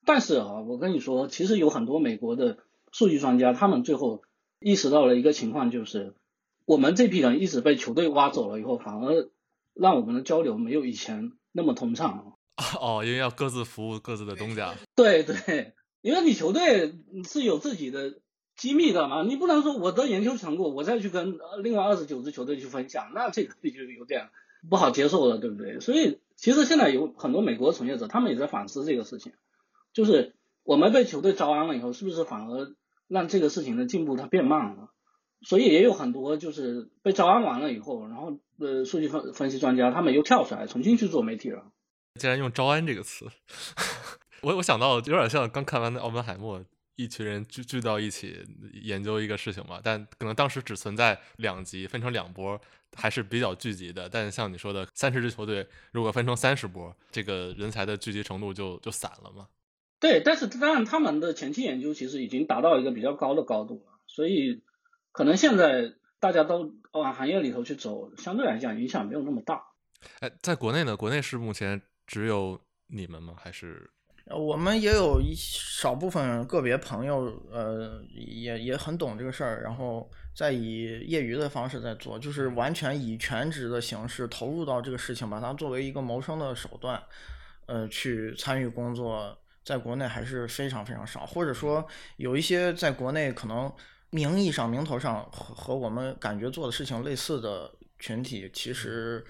[0.04, 2.58] 但是啊，我跟你说，其实有很多美国的
[2.92, 4.22] 数据专家，他们最后
[4.60, 6.14] 意识到了一个情况，就是
[6.64, 9.28] 我们这批人一直被球队挖走了以后，反而
[9.74, 12.36] 让我们的交流没有以前那么通畅。
[12.80, 14.74] 哦，因为要各自服务各自的东家。
[14.94, 18.18] 对对，因为你球队是有自己的
[18.56, 24.30] 机密的嘛，你不能说我的研究成果我再去跟另外二十九支球队去分享，那这个就有点
[24.68, 25.80] 不好接受了，对不对？
[25.80, 26.18] 所以。
[26.36, 29.34] 其实现在有很多美国从业者，他们也在反思这个事情，
[29.92, 32.74] 就是我们被球队招安了以后，是不是反而
[33.06, 34.90] 让这个事情的进步它变慢了？
[35.44, 41.70] 所以也有很多就是被招安完了以后，然后呃，数据分分析专家他们又跳出来重新去做媒体了。
[42.18, 43.26] 竟然用“招安”这个词，
[44.42, 46.60] 我我想到有点像刚看完的《奥本海默》，
[46.96, 48.44] 一群人聚聚到一起
[48.82, 52.60] 研究一个事情嘛，但可能当时只存在两级，分成两波。
[52.96, 59.48] 还是比较聚集的，但像你说的，三十支球队如果分成三十波，这个人才的聚集程度就就散了嘛？
[59.98, 64.62] 对，但是当然他们的前期研究其实已经达到一个比较高的高度了，所以
[65.14, 69.62] 可能现在大家都往行业里头去走，相对来讲影响没有那么大。
[70.18, 70.96] 哎，在国内呢？
[70.96, 73.34] 国内是目前只有你们吗？
[73.38, 73.88] 还是？
[74.34, 87.00] 我们也有一少部分个别朋友，呃，也也很懂这个事儿，然后在以业余的方式在做，就是完全以全职的形式投入到这个事情，把它作为一个谋生的手段，
[87.66, 93.72] 呃，去参与工作，在国内还是非常非常少，或者说有一些在国内可能
[94.14, 99.24] 名义上、名头上和和我们感觉做的事情类似的群体，其实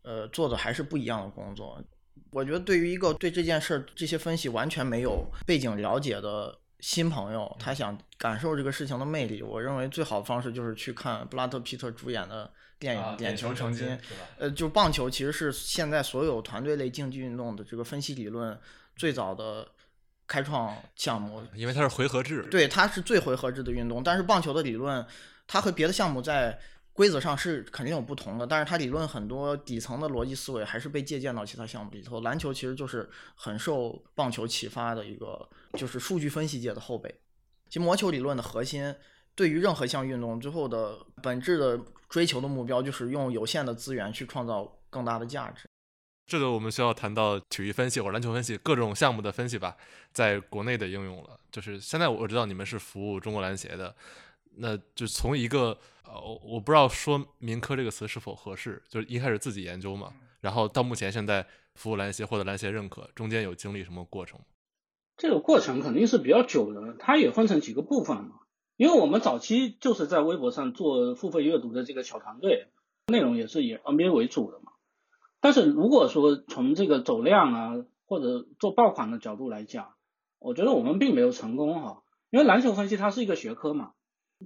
[0.00, 1.78] 呃做的还是不一样的工作。
[2.30, 13.86] 我觉得对于一个对这件事儿这些分析完全没有背景了解的新朋友，他想感受这个事情的魅力，我认为最好的方式就是去看布拉德皮特主演的电影《点球成金》。
[14.38, 18.58] 呃，就棒球其实是现在所有团队类竞技运动的这个分析理论
[18.96, 19.68] 最早的
[20.26, 22.46] 开创项目，因为它是回合制。
[22.50, 25.04] 对，它是最回合制的运动，但是棒球的理论
[25.46, 26.58] 它和别的项目在。
[26.94, 32.20] 规则上是肯定有不同的，但是它理论很多底层的逻辑思维还是被借鉴到其他项目里头。
[32.20, 37.08] 篮球其实就是很受棒球启发的一个， 就是数据分析界的后辈。
[37.70, 38.94] 其实魔球理论的核心，
[39.34, 41.80] 对于任何一项运动最后的本质的
[42.10, 45.66] 追求的目标，就是用有限的资源去创造更大的价值。
[46.32, 49.76] 这个我们需要谈到体育分析或者篮球分析各种项目的分析吧，
[50.14, 51.38] 在国内的应用了。
[51.50, 53.94] 就是现在我知道你们是服务中国篮协的。
[54.56, 64.40] 那就从一个呃，我不知道说民科这个词是否合适，就是一开始自己研究嘛，然后到目前现在服务篮协获得篮协认可，中间有经历什么过程？
[65.18, 68.40] 这个过程肯定是比较久的，它也分成几个部分嘛。
[68.78, 72.68] 因为我们早期就是在微博上做付费阅读的这个小团队，
[73.08, 74.61] 内容也是以 NBA 为主的嘛。
[75.42, 79.94] 但是如果说从这个走量啊或者做爆款的角度来讲，
[80.38, 83.90] 我觉得我们并没有成功哈，因为篮球分析它是一个学科嘛。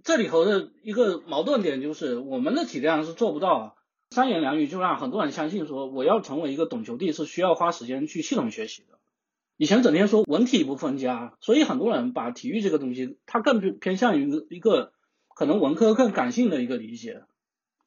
[0.02, 3.76] 这里头的一个矛盾点就是，我们的体量是做不到
[4.10, 8.98] 三言两语就让很多人相信说，我要成为一个懂球帝是需要花时间去系统学习的。
[9.58, 14.92] 以前整天说文体不分家，所以很多人把体育这个东西，它更偏向于一个
[15.34, 17.22] 可能文科更感性的一个理解。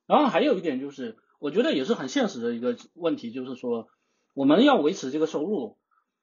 [0.07, 3.87] 然后还有一点就是，我觉得也是很现实的一个问题，就是说
[4.33, 5.77] 我们要维持这个收入，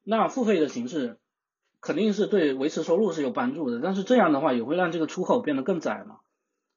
[0.05, 1.19] 那付费的形式。
[1.79, 6.17] 肯定是对维持收入是有帮助的，但是这样的话也会让这个出口变得更窄嘛。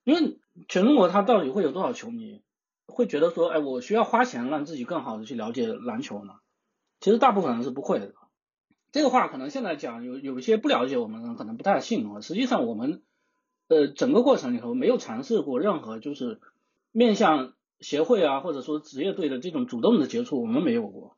[0.03, 2.43] 因为全中国它到底会有多少球迷
[2.85, 6.33] 会觉得说，哎，我需要花钱让自己更好的去了解篮球呢？
[6.99, 8.13] 其实大部分人是不会的。
[8.91, 12.21] 这个话可能现在讲有有一些不了解我们的人可能不太信啊。
[12.21, 13.01] 实际上我们
[13.67, 16.39] 呃整个过程里头没有尝试过任何就是
[16.91, 21.17] 面向协会啊或者说职业队的这种主动的接触，我们没有过。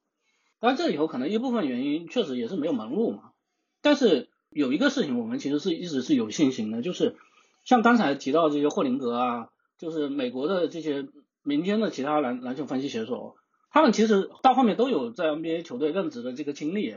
[0.60, 3.32] 当然这里头可能一部分原因确实也是没有门路嘛。
[3.82, 7.16] 但是有一个事情我们其实是一直是有信心的，就是
[7.66, 11.08] 像刚才提到这些霍林格啊，就是美国的这些
[11.44, 13.36] 民间的其他篮篮球分析写手，
[13.72, 16.96] 他们其实到后面都有在 NBA 球队任职的这个经历。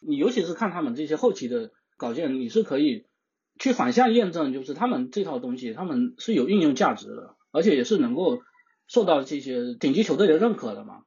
[0.00, 3.04] 你尤其是看他们这些后期的稿件，你是可以
[3.58, 8.40] 去反向验证，就是他们这套东西，他们是有应用价值的，而且也是能够
[8.90, 11.04] 受到这些顶级球队的认可的嘛。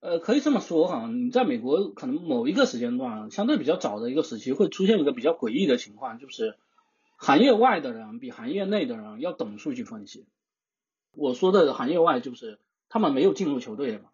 [0.00, 6.56] 呃，可以这么说哈，你在美国可能某一个时间段，相对比较早的一个时期，会出现一个比较诡异的情况，就是
[7.18, 10.26] 行业外的人比行业内的人要懂数据分析。
[11.12, 14.04] 我说的行业外，就是他们没有进入球队的嘛，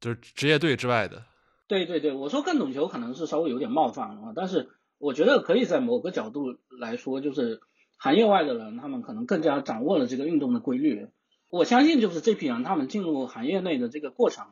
[0.00, 1.24] 就是职业队之外的。
[1.68, 7.60] 对对对，我说更懂球可能是稍微有点冒犯啊，但是我觉得可以在某个角度来说，就是
[7.96, 11.08] 行业外的人，他们可能更加掌握了这个运动的规律。
[11.50, 14.46] 我相信就是这批人，他们进入行业内的这个过程，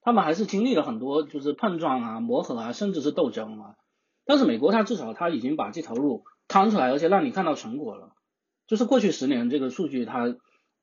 [0.00, 3.76] 他们还是经历了很多就是碰撞啊、磨合啊，甚至是斗争啊。
[4.24, 8.12] 但是美国它至少它已经把这条路趟出来，而且让你看到成果了。
[8.66, 10.36] 就是过去十年这个数据，它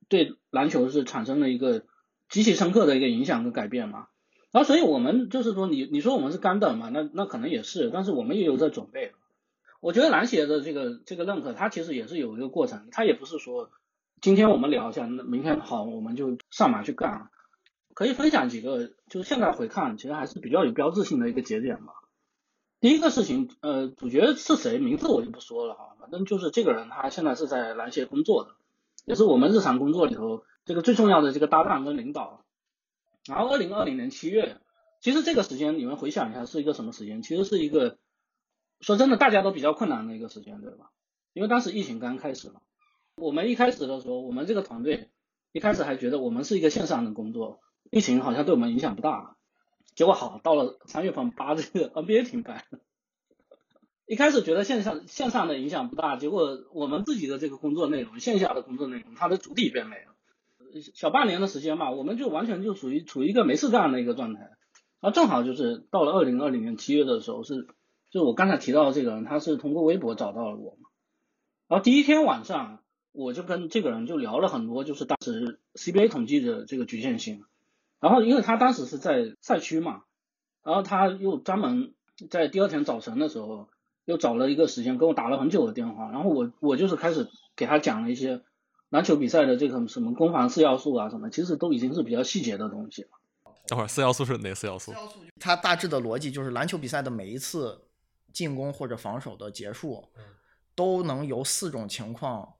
[0.08, 1.84] 对篮球是产生了一个
[2.30, 4.08] 极其深刻的一个影响和改变嘛。
[4.52, 6.89] 然后，所以我们就是说，你你说我们是干等嘛？
[6.89, 9.13] 那那可能也是，但是我们也有在准备。
[9.80, 13.69] 我觉得篮协的这个这个认可，它其实也是有一个过程，它也不是说
[14.21, 17.29] 今天我们聊一下，那明天好我们就上马去干。
[17.93, 21.93] 可以分享几个，就是现在回看，其实还是比较有标志性的一个节点吧。
[22.82, 28.51] 第一个事情，呃，主角是谁，名字我就不说了哈，反正就是这个人，他现在是在篮协工作的，
[29.05, 32.43] 也是我们日常工作里头这个最重要的这个搭档跟领导。
[33.25, 34.58] 然后，二零二零年七月，
[35.01, 37.21] 其实这个时间你们回想一下是一个什么时间？
[37.21, 37.97] 其实是一个
[38.82, 40.91] 说真的，大家都比较困难的一个时间，对吧？
[41.34, 42.60] 因为当时疫情刚开始嘛。
[43.19, 45.10] 我们一开始的时候，我们这个团队
[45.51, 47.60] 一开始还觉得我们是一个线上的工作，
[47.91, 49.36] 疫情好像对我们影响不大。
[49.95, 52.65] 结果好，到了三月份，八这个 NBA 停摆。
[54.05, 60.15] 一开始觉得线上线上的影响不大，结果我们自己的这个工作内容，线下的工作内容，它的主体变没了。
[60.93, 64.39] 小半年的时间嘛，我们就完全就属于处于一个没事干的一个状态。
[65.01, 67.67] 然后正好就是到了二零二零年七月的时候，是
[68.10, 70.77] 就我刚才提到的这个人，他是通过微博找到了我。
[71.67, 77.43] 然后第一天晚上，我就跟这个人就聊了很多，就是当时 CBA 统计的这个局限性。
[78.00, 80.04] 然后因为他当时是在赛区嘛，
[80.63, 81.93] 然后他又专门
[82.30, 83.69] 在第二天早晨的时候
[84.06, 88.41] 又找了一个时间跟我打了很久的电话，然后我我就是开始给他讲了一些。
[88.91, 93.10] 篮球比赛的这个什么攻防四要素啊，什么其实都已经是比较细节的东西了。
[93.67, 94.91] 等会儿四要素是哪四要素？
[95.39, 97.80] 它大致的逻辑就是篮球比赛的每一次
[98.34, 100.04] 进攻或者防守的结束，
[100.74, 102.52] 都能由四种情况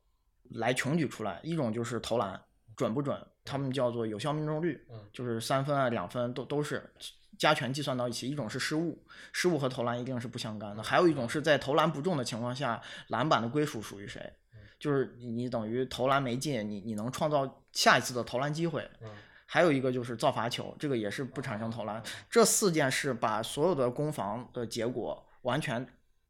[0.50, 1.40] 来穷举出来。
[1.44, 2.40] 一种就是投篮
[2.76, 6.92] 准不准，他们叫做有效命中率，就是三分啊两分都都是
[7.38, 8.28] 加权计算到一起。
[8.28, 10.84] 一种是失误，失误和投篮一定是不相干的。
[10.84, 14.34] 还有一种是在投篮不中的情况下，篮板的归属属于谁？
[14.80, 18.90] 就是你，你等于投篮没进，你你能创造下一次的投篮机会。
[19.02, 19.10] 嗯，
[19.46, 22.02] 还有一个就是造罚球，这个也是不产生投篮。
[22.30, 25.86] 这四件事把所有的攻防的结果完全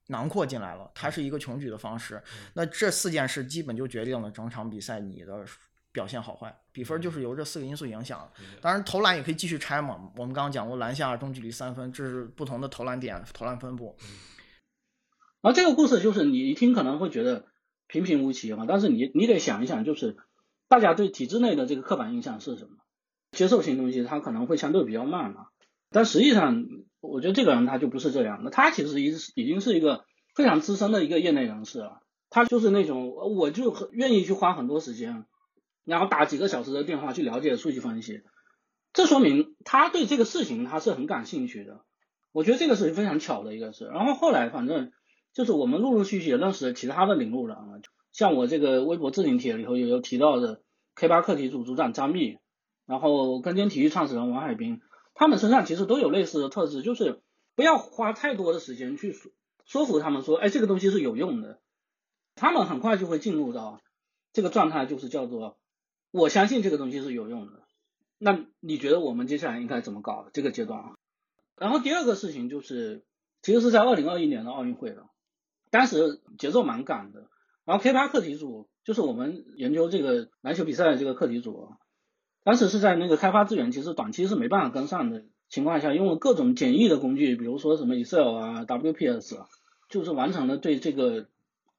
[0.10, 2.22] 囊括进来了，它是一个穷举的方式。
[2.54, 5.44] 那这四件事基本就决定了整场比赛你的
[5.92, 8.30] 表现好坏，比分就是由这四个因素影响。
[8.62, 10.12] 当然，投篮也可以继续拆嘛。
[10.16, 13.98] 我们刚刚讲过篮下、中距离、三分，这是不同的投篮点、投篮分布。
[15.42, 17.46] 而这个故事就是你一听可能会觉得。
[17.92, 20.16] 平平无奇嘛，但是你你得想一想，就是
[20.68, 22.78] 大家对体制内的这个刻板印象是什么？
[23.32, 25.48] 接受性东西它可能会相对比较慢嘛。
[25.90, 26.68] 但实际上，
[27.02, 32.02] 我觉得这个人他就不是这样的，他其实已已经是一个非常资深的一个业内人士了。
[32.30, 35.26] 他就是那种我就很愿意去花很多时间，
[35.86, 38.22] 然后打几个小时的电话去了解数据分析，
[38.94, 41.82] 这说明他对这个事情他是很感兴趣的。
[42.32, 43.86] 我觉得这个是非常巧的一个事。
[43.86, 44.92] 然后后来反正。
[45.32, 47.78] 就是我们陆陆续续也认识了其他的领路人啊，
[48.12, 50.64] 像我这个微博置顶帖里头也有提到的
[50.96, 52.40] K 八课题组组长张密，
[52.88, 54.82] 然后跟坚体育创始人王海滨，
[55.20, 57.20] 他们身上其实都有类似的特质，就是
[57.54, 59.34] 不要花太多的时间去说
[59.66, 61.60] 说服他们说，哎，这个东西是有用的，
[62.36, 63.82] 他们很快就会进入到
[64.32, 65.58] 这个状态，就是叫做
[66.10, 67.64] 我相信这个东西是有用的。
[68.18, 70.96] 那你觉得我们接下来应该怎么搞这个阶段啊？
[71.58, 73.04] 然后第二个事情就是，
[73.42, 75.10] 其实是在二零二一年的奥运会了。
[75.70, 77.28] 当时节奏蛮赶的，
[77.66, 81.74] 然后 K 八课题组就是我们研究这个篮球比赛的这个课题组，
[82.44, 89.38] 当时是在那个开发资源，其实短期是没办法跟上的情况下，用了各种简易的工具，比如说什么 Excel 啊、WPS，
[89.90, 91.28] 就是完成了对这个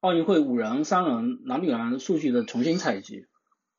[0.01, 3.27] 奥运会五人、三人、男女篮数据的重新采集，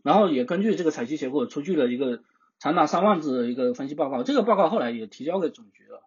[0.04, 2.22] 然后也根据这个采集结果出具了一个
[2.60, 4.24] 长达三万字的一个分析报告。
[4.24, 6.04] 这个报告后来也提交给总局了，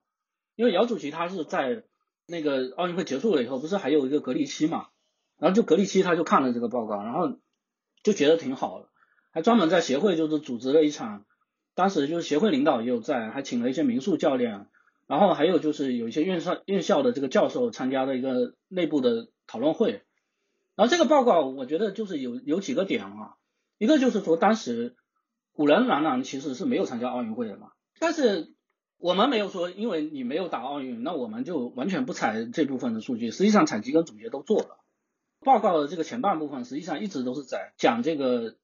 [0.57, 1.85] 因为姚主席他是在
[2.27, 4.87] 那个奥运会结束了以后，不是还有一个隔离期嘛，
[5.39, 7.39] 然后就隔离期他就看了这个报告，然后
[8.03, 8.89] 就觉得挺好的，
[9.35, 11.27] 还专门在协会就是组织了一场。
[11.77, 14.69] 当时就是协会领导也有在，还请了一些民宿教练，
[15.09, 20.05] 然后还有就是有一些院校院校的这个教授参加了一个内部的讨论会。
[20.77, 23.35] 然后这个报告我觉得就是有有几个点啊，
[23.77, 24.95] 一个就是说当时
[25.53, 28.53] 古人男篮其实是没有参加奥运会的嘛，但是
[28.99, 33.33] 我们没有说因为你没有打奥运，那我们就完全不采这部分的数据。
[33.33, 34.79] 实际上采集跟总结都做了，
[35.41, 38.55] 报告的这个前半部分实际上一直都是在讲这个。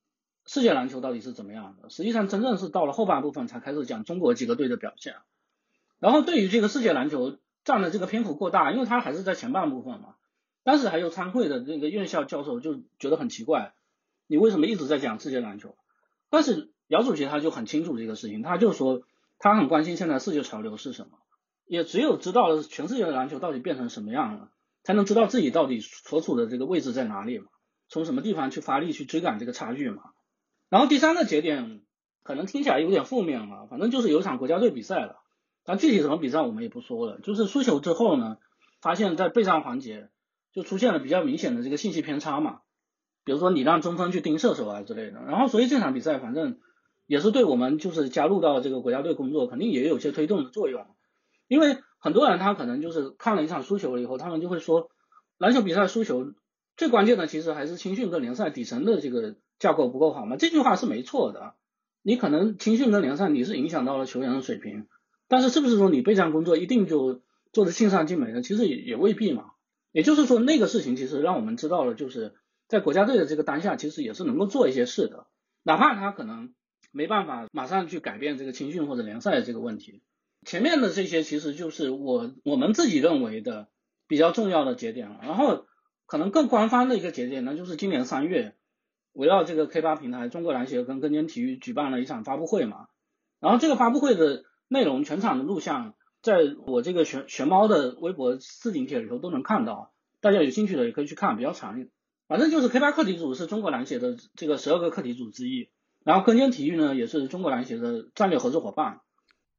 [0.53, 1.91] 世界篮球到底是怎么样的？
[1.91, 5.15] 实际上，真正是到了后半部分才开始讲中国几个队的表现。
[6.01, 10.17] 然后，对于这个世界篮球占的这个篇幅过大，因为它还是在前半部分嘛。
[10.65, 13.75] 当时还有参会的那个院校教授就觉得很奇怪，
[14.27, 15.77] 你为什么一直在讲世界篮球？
[16.31, 19.03] 但是姚主席他就很清楚这个事情，他就说
[19.39, 21.19] 他很关心现在世界潮流是什么，
[21.65, 24.51] 也只有知道了全世界的篮球到底变成什么样了，
[24.83, 27.47] 才能知道自己到底所处的这个位置在哪里嘛，
[27.89, 30.03] 从什么地方去发力去追赶这个差距嘛。
[30.71, 31.83] 然后第三个节点
[32.23, 35.17] 可能听起来有点负面啊，反正就是有一场国家队比赛了，
[35.65, 37.19] 但具体什么比赛我们也不说了。
[37.19, 38.39] 就是输球之后呢，
[38.81, 40.11] 发现在备战环节
[40.53, 42.61] 就出现了比较明显的这个信息偏差嘛，
[43.25, 45.21] 比如说你让中锋去盯射手啊之类的。
[45.25, 46.61] 然后所以这场比赛反正
[47.05, 50.87] 也是对我们就是加入到这个国家队工作肯定也有些推动的作用，
[51.49, 54.89] 因为很多人他可能就是看了一场输球了以后，他们就会说
[55.37, 56.33] 篮球比赛输球
[56.77, 59.35] 最关键的其实还是青训跟联赛底层的这个。
[59.61, 60.37] 架构不够好吗？
[60.37, 61.55] 这句话是没错的。
[62.03, 64.89] 你可能青训跟联赛你是影响到了球员的水平，
[65.29, 67.21] 但是是不是说你备战工作一定就
[67.53, 68.41] 做的尽善尽美呢？
[68.41, 69.53] 其实也也未必嘛。
[69.93, 72.35] 也就是说，那个事情其实让我们知道了，就是
[72.69, 75.27] 在国家队的这个当下，其实也是能够做一些事的，
[75.63, 76.55] 哪怕他可能
[76.91, 80.01] 没办法马上去改变这个青训或者联赛的这个问题。
[80.47, 83.69] 前面的这些其实就是我我们自己认为的
[84.09, 85.19] 比较重要的节点了。
[85.23, 85.67] 然后
[86.07, 88.57] 可能更官方的一个节点呢，就是今年三月。
[89.13, 92.87] 围绕这个 K 八平台，中国篮协跟根尖体育举办了一场发布会嘛，
[93.41, 101.75] 然后这个发布会的内容，全场的录像，在我这个玄玄猫的微博置顶帖里头都能看到，大家有兴趣的也可以去看，比较长。
[102.29, 105.69] 反正就是 K 八课题组是中国篮协的这个十二个课题组之一，
[106.05, 109.01] 然后根尖体育呢也是中国篮协的战略合作伙伴。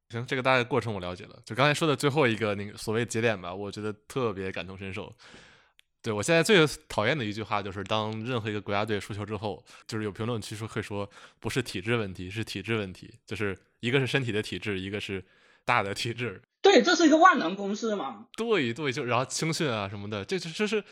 [0.08, 5.14] 行，这个大概过程我了解了，就刚才说的最后一个那个所谓节点吧，我觉得特别感同身受。
[6.02, 15.24] 对我现在最 讨厌的一句话就是，当任何一个国家队输球之后，就是有评论区说会说不是体质问题，是体质问题，就是一个是身体的体质，一个是
[15.64, 16.42] 大的体质。
[16.60, 18.26] 对，这是一个万能公式嘛？
[18.36, 20.82] 对对，就然后青训啊什么的，这这这是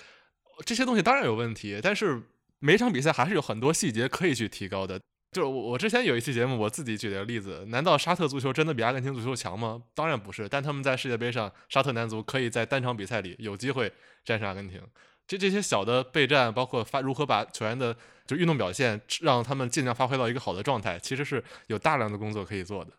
[0.64, 2.22] 这些东西当然有问题，但是
[2.58, 5.00] 每场比赛还是有很多细节可以去提高的。
[5.32, 9.80] 就是我我之前有一期节目，我自己举的例子，难道沙特足球真的比阿根廷足球强吗？
[9.94, 13.92] 当然不是，但他们在世界杯上，沙特男足可以在单场比赛里有机会
[14.24, 14.80] 战胜阿根廷。
[15.28, 22.90] 这这些小的备战，包括发如何把球员的就运动表现，让他们尽量发挥到一个好的状态，其实是有大量的工作可以做的。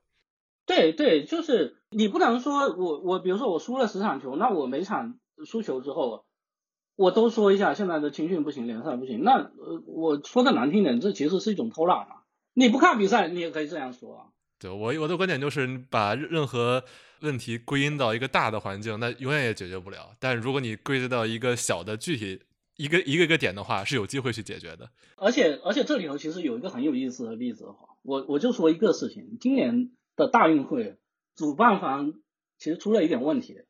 [0.66, 5.16] 对对，就是你不能说我我比如说我输了十场球，那我每场
[5.46, 6.24] 输球之后，
[6.96, 12.21] 我都说一下现在的青训不行，联赛不行，那呃我说的难听点，这其实是一种偷懒嘛。
[12.54, 14.26] 你不看比赛，你也可以这样说啊。
[14.60, 16.84] 对我我的观点就是，把任何
[17.22, 20.16] 问题归因到一个大的环境，那永远也解决不了。
[20.20, 22.44] 但如果你归结到一个小的具体
[22.76, 24.92] 一个一个一个点的话，是有机会去解决的。
[25.16, 31.00] 而且而且这里头其实有一个很有意思的例子哈，我我就说一个事情，今年的大运会
[31.36, 32.14] 主办方
[32.60, 33.62] 其实出了一点问题，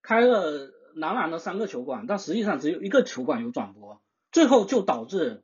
[0.00, 4.00] 开了男篮的三个球馆，但实际上只有一个球馆有转播，
[4.32, 5.42] 最后就导致。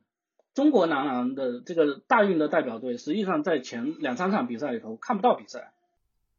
[0.54, 5.72] 中国男篮的这个大运的代表队，实际上在前两三场比赛里头看不到比赛，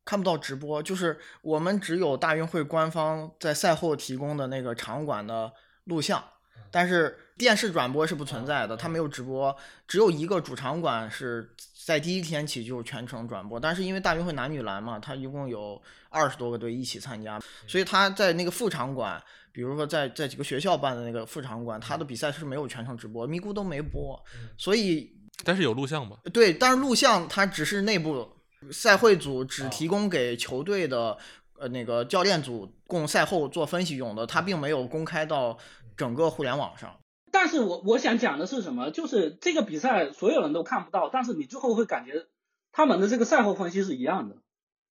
[0.05, 5.51] 看不到直播，就是我们只有大运会官方在赛后提供的那个场馆的
[5.83, 6.23] 录像，
[6.71, 9.53] 但是电视转播是不存在的，它没有直播，
[9.85, 11.53] 只有一个主场馆是
[11.85, 17.37] 在第一天起就全程转播，但是因为大运会男女篮嘛，它一共有二十多个队一起参加，
[17.67, 19.21] 所以他在那个副场馆。
[19.55, 24.21] 比如说，在在几个学校办的那个副场馆，他的比赛是没有全程直播，咪咕都没播，
[24.57, 25.09] 所以
[25.45, 26.17] 但是有录像吗？
[26.33, 28.27] 对，但是录像它只是内部
[28.69, 31.17] 赛会组只提供给球队的
[31.57, 35.57] 呃那个教练组供赛后做分析用的，它并没有公开到
[35.95, 36.93] 整个互联网上。
[37.31, 38.91] 但是我我想讲的是什么？
[38.91, 42.27] 就是这个比赛所有人都看不到，但是你最后会感觉
[42.73, 44.35] 他们的这个赛后分析是一样的。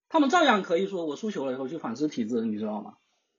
[0.08, 2.94] 他们照样可以说我输球了以后去反思体制，你知道吗？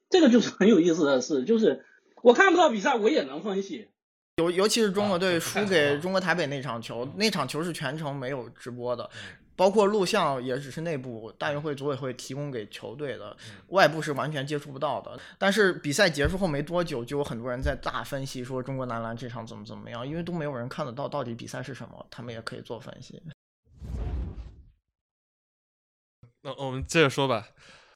[0.09, 1.85] 这个就是很有意思的事，就是
[2.21, 3.89] 我看不到比赛，我也能分析。
[4.37, 9.09] 尤尤其是中国队啊输给中国台北那场球，那场球是全程没有直播的，
[9.55, 13.35] 包括录像也只是内部大运会组委会提供给球队的，
[13.69, 15.17] 外部是完全接触不到的。
[15.37, 23.23] 但是比赛结束后没多久，就有很多人在大分析说中国男篮这场怎么怎么样，因为都没有人看得到到底比赛是什么，他们也可以做分析。
[26.41, 27.47] 那我们接着说吧。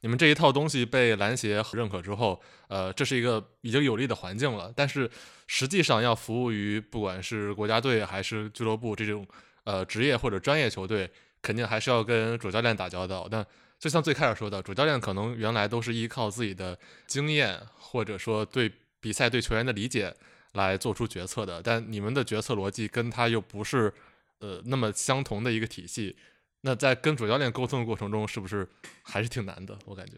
[0.02, 4.72] 你们这一套东西被篮协认可之后，呃，这是一个已经有利的环境了。
[4.74, 5.10] 但是
[5.46, 9.26] 实际上要服务于不管是国家队还是俱乐部这种
[9.64, 11.10] 呃职业或者专业球队，
[11.42, 13.28] 肯定还是要跟主教练打交道。
[13.30, 13.44] 但
[13.78, 20.14] 就像最开始说的，主教练可能原来都是依靠自己的经验或者说对比赛对球员的理解
[20.52, 23.92] 来做出决策的，但你们的决策逻辑跟他又不是
[24.38, 26.16] 呃那么相同的一个体系。
[26.62, 28.68] 那在跟主教练沟通的过程中，是不是
[29.02, 29.78] 还是挺难的？
[29.86, 30.12] 我感觉，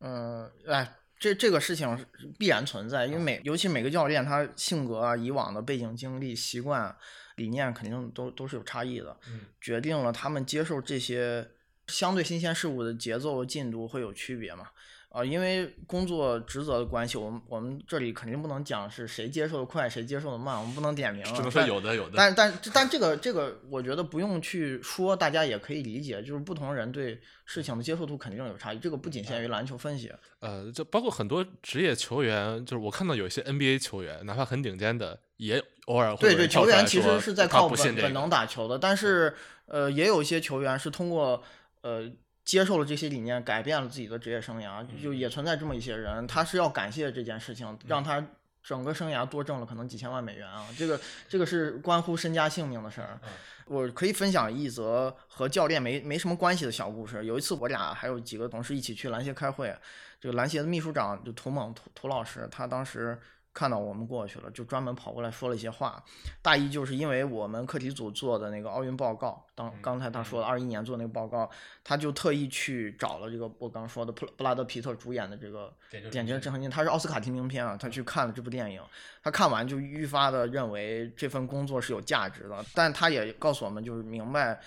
[0.00, 2.06] 嗯，哎，这这个事情
[2.38, 6.94] 必然存在，因为每尤其每个教练他性格啊、以往的背景经历、习惯、
[7.36, 9.16] 理念肯定都都是有差异的，
[9.60, 11.50] 决定了他们接受这些
[11.86, 14.68] 相对新鲜事物的节奏进度会有区别嘛。
[15.12, 21.32] 啊，因为工作职责的关系，我们我们这里肯定不能讲是谁接受的快，谁接受的慢，我们不能点名啊。
[21.36, 22.14] 只能说有的有的。
[22.16, 28.78] 但但但这个这个，我觉得不用去说，大家也可以理解，就是不同人对事情的接受度肯定有差异。
[28.78, 30.10] 这个不仅限于篮球分析，
[30.40, 39.34] 呃，就包括很多职业球员，就是我看到有一些 NBA 球员，哪怕很顶尖的，也偶尔会对对，球员其实是在靠本本能打球的，但是
[39.66, 41.42] 呃，也有一些球员是通过
[41.82, 42.10] 呃
[42.44, 48.24] 接受了这些理念，改变了自己的职业生涯，就也存在这么一些人，他是要感谢这件事情，让他
[48.62, 53.18] 整个生涯多挣了可能几千万美元啊，这个这个是关乎身家性命的事儿。
[53.66, 57.24] 我可以分享一则和教练没没什么关系的小故事。
[57.24, 59.74] 有一次，我俩还有几个同事一起去篮协开会，
[60.20, 63.18] 这个篮协的秘书长就涂猛涂涂老师，他当时
[63.54, 66.02] 看到我们过去了，就专门跑过来说了一些话，
[66.40, 71.50] 大意就是因为我们课题组做的那个奥运报告，当刚才他说的二一年做那个报告，
[71.84, 75.72] 他就特意去找了这个我刚说的布布拉德皮特主演的这个
[76.10, 78.82] 《点睛之痕》，他是奥斯卡提名片啊，他去看了这部电影，
[79.22, 84.58] 他看完就愈发的认为这份工作是有价值的，但他也告诉我们，就是明白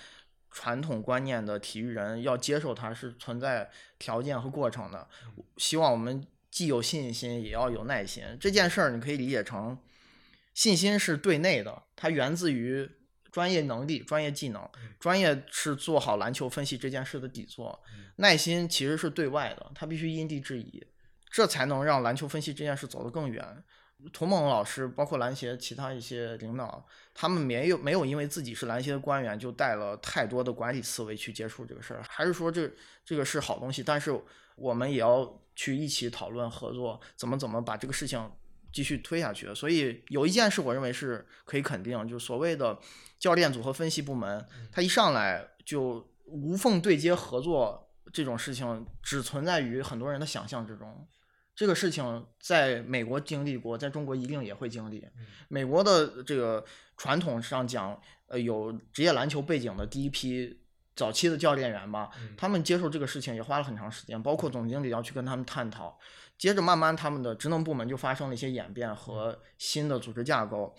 [0.52, 3.68] 传统观念的体育人要接受它是存在
[3.98, 5.06] 条件和过程的，
[5.58, 6.24] 希望我们
[6.56, 8.24] 既有信心也要有耐心。
[8.40, 9.78] 这件事儿你可以理解成，
[10.54, 12.90] 信心是对内的，它源自于
[13.30, 14.66] 专业能力、专业技能，
[14.98, 17.78] 专业是做好篮球分析这件事的底座，
[18.16, 20.82] 耐心其实是对外的，它必须因地制宜，
[21.30, 23.62] 这才能让篮球分析这件事走得更远。
[24.10, 32.72] 涂猛老师，包括篮协其他一些领导，他们没有没有因为自己是篮协的官员就带了太多的管理思维去接触这个事儿，还是说这
[33.04, 34.18] 这个是好东西，但是
[34.54, 38.30] 我们也要去一起讨论合作，怎么怎么把这个事情
[38.72, 39.52] 继续推下去。
[39.52, 42.78] 所以有一件事我认为是可以肯定，就是所谓的
[43.18, 51.08] 教练组和分析部门，他一上来就无缝对接合作这种事情，只存在于很多人的想象之中。
[51.54, 55.02] 这个事情在美国经历过，在中国一定也会经历。
[55.48, 56.62] 美国的这个
[56.98, 60.60] 传统上讲，呃，有职业篮球背景的第一批
[60.96, 65.96] 早期的教练员吧，他们接受这个事情也花了很长时间，包括总经理要去跟他们探讨。
[66.38, 70.74] 接着慢慢他们的职能部门就发生了一些演变和新的组织架构，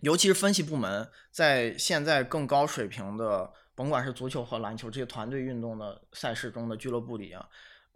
[0.00, 7.46] 尤其是分析部门，在现在更高水平的，甭管是足球和篮球这些团队运动的赛事中的俱乐部里啊。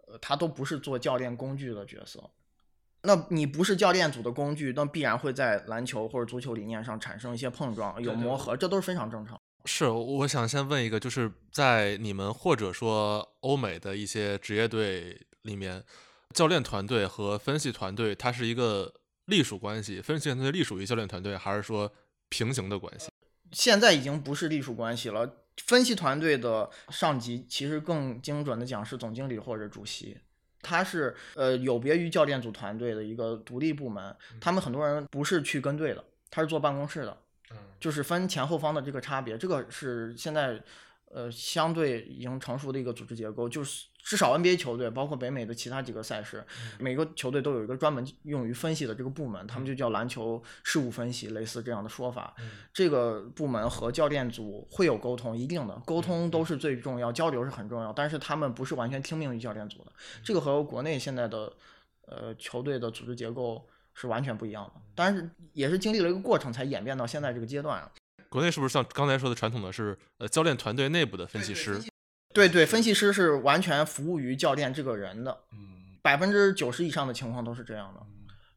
[0.07, 2.29] 呃，他都不是做教练工具的角色，
[3.03, 9.39] 那你不是教练组的工具，那必然会在篮球或者足球理念上产生一些碰撞，有磨合，这都是非常正常。
[9.65, 15.83] 是，我想先问一个，就是在你们或者说欧美的一些职业队里面，
[16.33, 18.93] 教练团队和分析团队，它是一个
[19.25, 21.91] 隶属关系，分析团队隶属于教练团队，还是说
[22.29, 23.09] 平行的关系？
[23.51, 25.37] 现在已经不是隶属关系了。
[25.57, 30.17] 分析团队的上级其实更精准的讲是总经理或者主席，
[30.63, 34.15] 他是呃有别于教练组团队的一个独立部门。
[34.41, 37.15] 他们很多人不是去跟队的，他是坐办公室的，
[37.79, 39.37] 就是分前后方的这个差别。
[39.37, 40.61] 这个是现在
[41.11, 46.45] 呃相对已经成熟的一个组织结构，就是至少 NBA 球队，包括北美的其他几个赛事，
[46.77, 52.35] 每个球队都有一个专门用于分析的这个部门，他们就叫篮球事务分析，类似这样的说法。
[52.73, 59.91] 这个部门和教练组会有沟通，一定的沟通都是最重要，交流是很重要，但是他们不是完全听命于教练组的，
[60.23, 61.53] 这个和国内现在的
[62.07, 64.81] 呃球队的组织结构是完全不一样的。
[64.95, 67.91] 但是也是经历了一个过程才演变到现在这个阶段啊。
[68.29, 71.79] 国内是不是像刚才说的传统的是呃教练团队内部的分析师？
[72.33, 78.01] 对对，分析师是完全服务于教练这个人的，嗯百分之九十以上的情况都是这样的。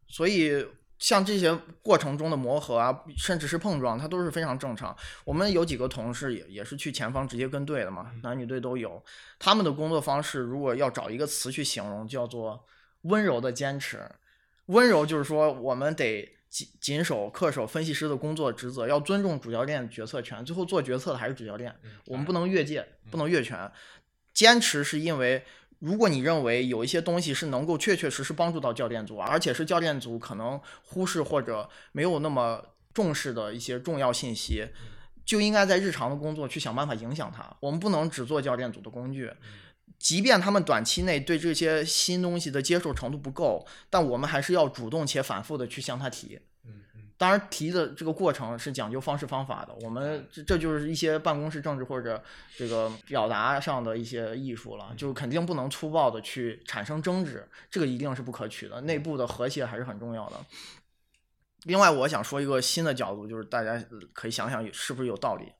[0.08, 0.66] 所以
[0.98, 4.96] 像这些过程中的磨合啊，甚至是碰撞，它都是非常正常。
[5.26, 9.04] 我们有几个同事也也是去前方直接跟队的嘛，男女队都有。
[9.38, 12.64] 他们的工作方式，如果要找一个词去形容，叫做
[13.02, 14.10] 温柔的坚持。
[14.66, 21.74] 温柔就是说，我们得谨谨守恪守分析师的工作职责，要尊重主教练决策权，最后做决策的还是主教练，
[22.06, 23.70] 我们不能越界，不能越权。
[24.32, 25.44] 坚持是因为，
[25.78, 34.66] 如果你认为有一些东西是能够确确实实帮助到教练组，而且是教练组可能忽视或者没有那么重视的一些重要信息，
[35.24, 37.56] 就应该在日常的工作去想办法影响它。
[37.60, 39.30] 我们不能只做教练组的工具。
[39.98, 46.38] 即便他们短期内对这些新东西的接受程度不够，但我们还是要主动且反复的去向他提。
[47.18, 49.74] 当然，提的这个过程是讲究方式方法的。
[49.80, 52.22] 我们这这就是一些办公室政治或者
[52.54, 58.82] 这个表达上的一些艺术了，就肯定不能粗暴的去产生争执，这个一定是不可取的。
[58.82, 60.36] 内部的和谐还是很重要的。
[61.62, 65.50] 另外，我想说一个新的角度，就是大家呃可以想想是不是有道理。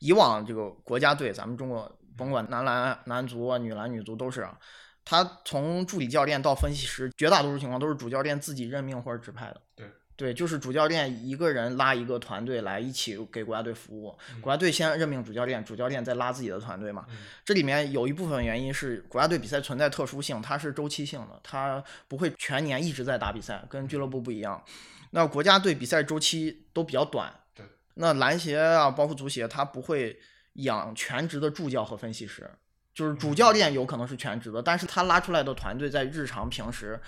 [0.00, 4.58] 以往这个国家队，咱们中国甭管男篮、男足啊、女篮、女足都是啊，
[5.04, 9.60] 他从助理教练到分析师，绝大多数情况都是主教练自己任命或者指派的。
[9.74, 9.86] 对
[10.16, 17.04] 对，就是主教练一个人拉一个团队来一起给国家队服务，国家队先任命主教练，主教练再拉自己的团队嘛。
[17.44, 24.64] 这里面有一部分原因是国家队比赛存在特殊性，它是周期性的，它不会全年一直在打比赛，跟俱乐部不一样。
[25.10, 27.66] 那国家队比赛周期都比较短，对。
[27.96, 30.18] 那篮协啊，包括足协，它不会
[30.56, 32.50] 养全职的助教和分析师，
[32.94, 37.00] 就是主教练有可能是全职的，但是他拉出来的团队在日常平时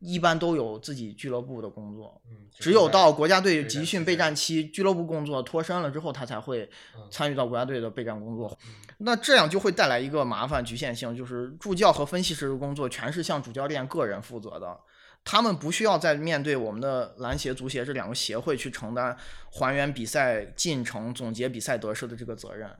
[0.00, 6.62] 一般都有自己俱乐部的工作，嗯，只有到国家队集训备战期，俱乐部工作脱身了之后，他才会
[6.96, 7.06] 嗯。
[7.10, 8.56] 参与到国家队的备战工作。
[8.98, 14.78] 那这样就会带来一个麻烦局限性，就是助教和分析师的工作全是向主教练个人负责的，
[15.24, 19.16] 他们不需要再面对我们的篮协、足协这两个协会去承担
[19.50, 22.70] 还原比赛进程、总结比赛得失的这个责任，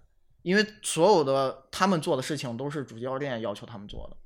[0.42, 4.16] 因为所有的他们做的事情都是主教练要求他们做的。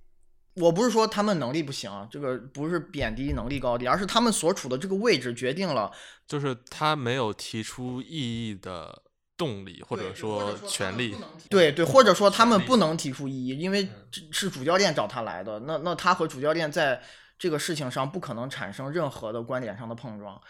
[0.63, 5.91] 我不是说他们能力不行啊，这个不是贬低能力高低，而是他们所处的这个位置决定了
[6.29, 9.03] 就是他没有提出异议的
[9.37, 11.17] 动力，或者说权利。
[11.51, 13.89] 对对，或者说他们不能提出异议，因为
[14.31, 17.03] 是主教练找他来的，那那他和主教练在
[17.45, 20.41] 这个事情上不可能产生任何的观点上的碰撞，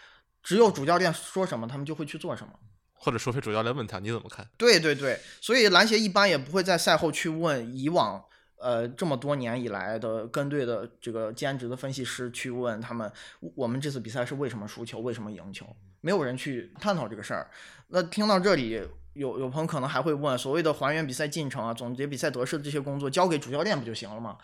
[0.41, 2.53] 只有主教练说什么，他们就会去做什么。
[2.93, 4.47] 或者说非主教练问他你怎么看？
[4.57, 8.23] 对对对，所以篮协一般也不会在赛后去问以往
[8.59, 13.11] 呃这么多年以来的跟队的这个兼职的分析师去问他们，
[13.55, 15.67] 我们这次比赛是为什么输球，为什么赢球，
[15.99, 17.51] 没有人去探讨这个事儿。
[17.89, 18.81] 那听到这里，
[19.15, 24.37] 有有朋友可能还会问，所谓的还原比赛进程啊、总结比赛得失的这些工作交给主教练不就行了吗？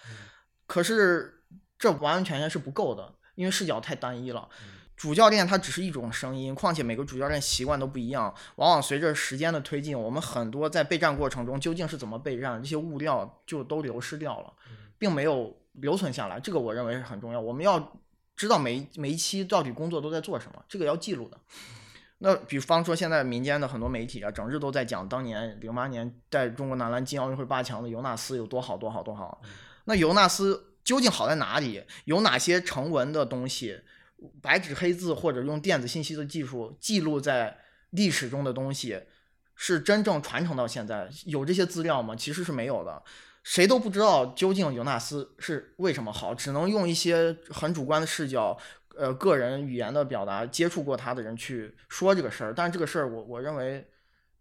[0.67, 1.40] 可是
[1.81, 4.47] 这完完全全是不够的，因为视角太单一了。
[4.95, 14.53] 主教练他只是一种声音，况且每个主教练习惯都不一样，往往随着时间的推进，我们很多在备战过程中究竟是怎么备战，这些物料就都流失掉了，
[14.99, 16.39] 并没有留存下来。
[16.39, 17.99] 这个我认为是很重要，我们要
[18.35, 21.37] 知道每一每一期到底工作都在做什么，这个要记录的。
[22.19, 29.41] 那比方说，现在民间的很多媒体啊，整日都在讲当年零八年在中国男篮进奥运会八强的尤纳斯有多好多好多好。
[29.85, 31.83] 那尤纳斯究竟好在哪里？
[32.05, 33.81] 有哪些成文的东西？
[34.39, 37.57] 白纸黑字或者用电子信息的技术记录在
[37.89, 39.01] 历史中的东西，
[39.55, 41.09] 是真正传承到现在？
[41.25, 42.15] 有这些资料吗？
[42.15, 43.01] 其实是没有的，
[43.43, 48.55] 谁都不知道究竟尤纳斯是为什么好，只能用一些很主观的视角，
[48.95, 52.53] 呃，个人语言的表达，接触过他的人去说这个事儿。
[52.53, 53.89] 但是这个事儿，我我认为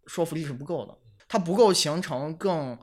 [0.06, 0.94] 说服力是不够的，
[1.26, 2.78] 它不够形成更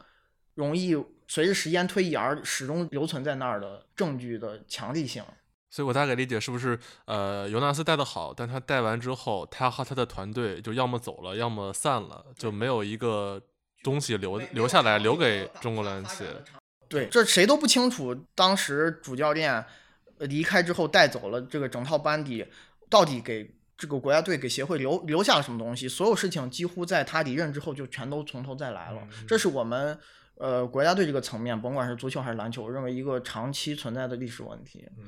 [0.56, 0.96] 容易
[1.28, 5.24] 随着时间推移而始终留存在那儿的证据的强力性。
[5.70, 13.40] 所以我大概理解是不是呃尤纳斯带的好，但他带完之后，他和他的团队就要么走了，要么散了，就没有一个
[13.84, 16.26] 东西留留下来留给中国篮协。
[16.88, 19.54] 对，这谁都不清楚，当时主教练
[20.18, 22.46] 呃离开之后带走了这个整套班底，
[22.90, 25.90] 到底给这个国家队给协会留留下了什么东西？
[25.90, 29.06] 所有事情几乎在他离任之后就全都从头再来了。
[29.28, 30.00] 这是我们
[30.40, 34.88] 呃国家队这个层面，甭管是足球还是篮球，我认为一个长期存在的历史问题。
[34.98, 35.06] 嗯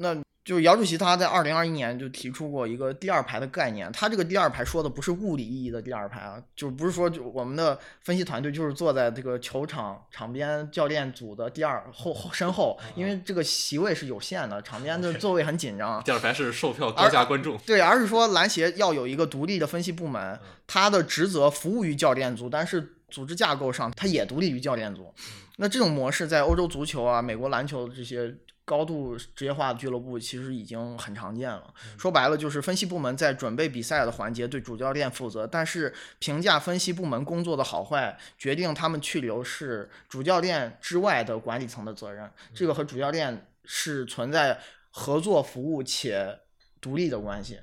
[0.00, 16.00] 那就姚主席他在二零二一年就提出过一个第二排的概念，他这个第二排说的不是物理意义的第二排啊，就不是说就我们的分析团队就是坐在这个球场场边教练组的第二后后身后，因为这个席位是有限的，场边的座位很紧张。
[16.04, 25.12] 第二排是售票高价观众，对，而是说篮协要有一个独立的分析部门，他的职责服务于教练组，但是组织架构上，它也独立于教练组。
[25.56, 28.32] 那这种模式在欧洲足球啊、美国篮球这些
[28.64, 31.72] 高度职业化的俱乐部其实已经很常见了。
[31.98, 42.30] 说白了，就是分析部门在准备比赛的环节对主教练负责，但是评价分析部门工作的好坏，决定他们去留是主教练之外的管理层的责任。
[42.54, 46.38] 这个和主教练是存在合作服务且
[46.80, 47.58] 独立的关系。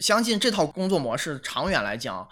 [0.00, 2.26] 相信这套工作模式长远来讲。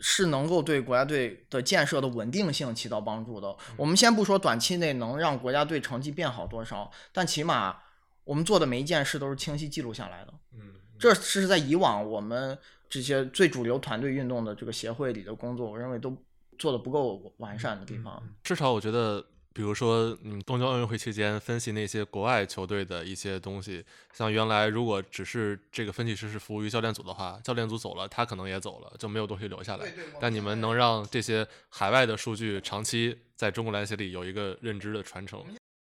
[0.00, 3.56] 是能够对国家队的建设的稳定性起到帮助的。
[3.76, 7.76] 我们先不说短期内能让国家队成绩变好多少，但起码
[8.24, 10.34] 我们做的每一件事都是清晰记录下来的。
[10.54, 16.16] 嗯，这是在以往我们这些最主流团队运动的这个协会里的工作，我认为都
[16.58, 18.22] 做的不够完善的地方。
[18.42, 19.24] 至少我觉得。
[19.54, 29.92] 比如说，嗯，东京奥运会期间分析那些国外球队的一些东西，像原来如果只是这个分析师是服务于教练组的话，教练组走了，他可能也走了，就没有东西留下来。
[30.20, 35.44] 但你们能让这些海外的数据长期在中国篮协里有一个认知的传承。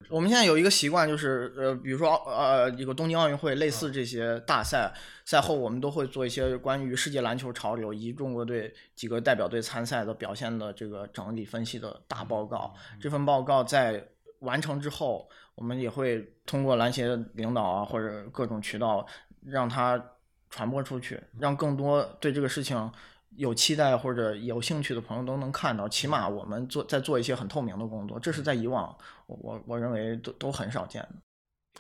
[0.10, 4.94] 我们现在有一个习惯，就是呃，比如说呃，一个东京奥运会类似这些大赛
[5.26, 12.74] 赛后，我们都会做一些关于世界篮球潮流以及中国队几个代表队参赛的表现的这个整理分析的大报告。
[13.00, 14.08] 这份报告在
[14.40, 19.06] 完成之后，我们也会通过篮协领导啊或者各种渠道
[19.46, 20.02] 让它
[20.50, 22.92] 传播出去，让更多对这个事情。
[23.38, 28.96] 有期待或者有兴趣的朋友都能看到，起码我们做在做一些很透明的工作，这是在以往
[29.28, 31.10] 我我我认为都都很少见的。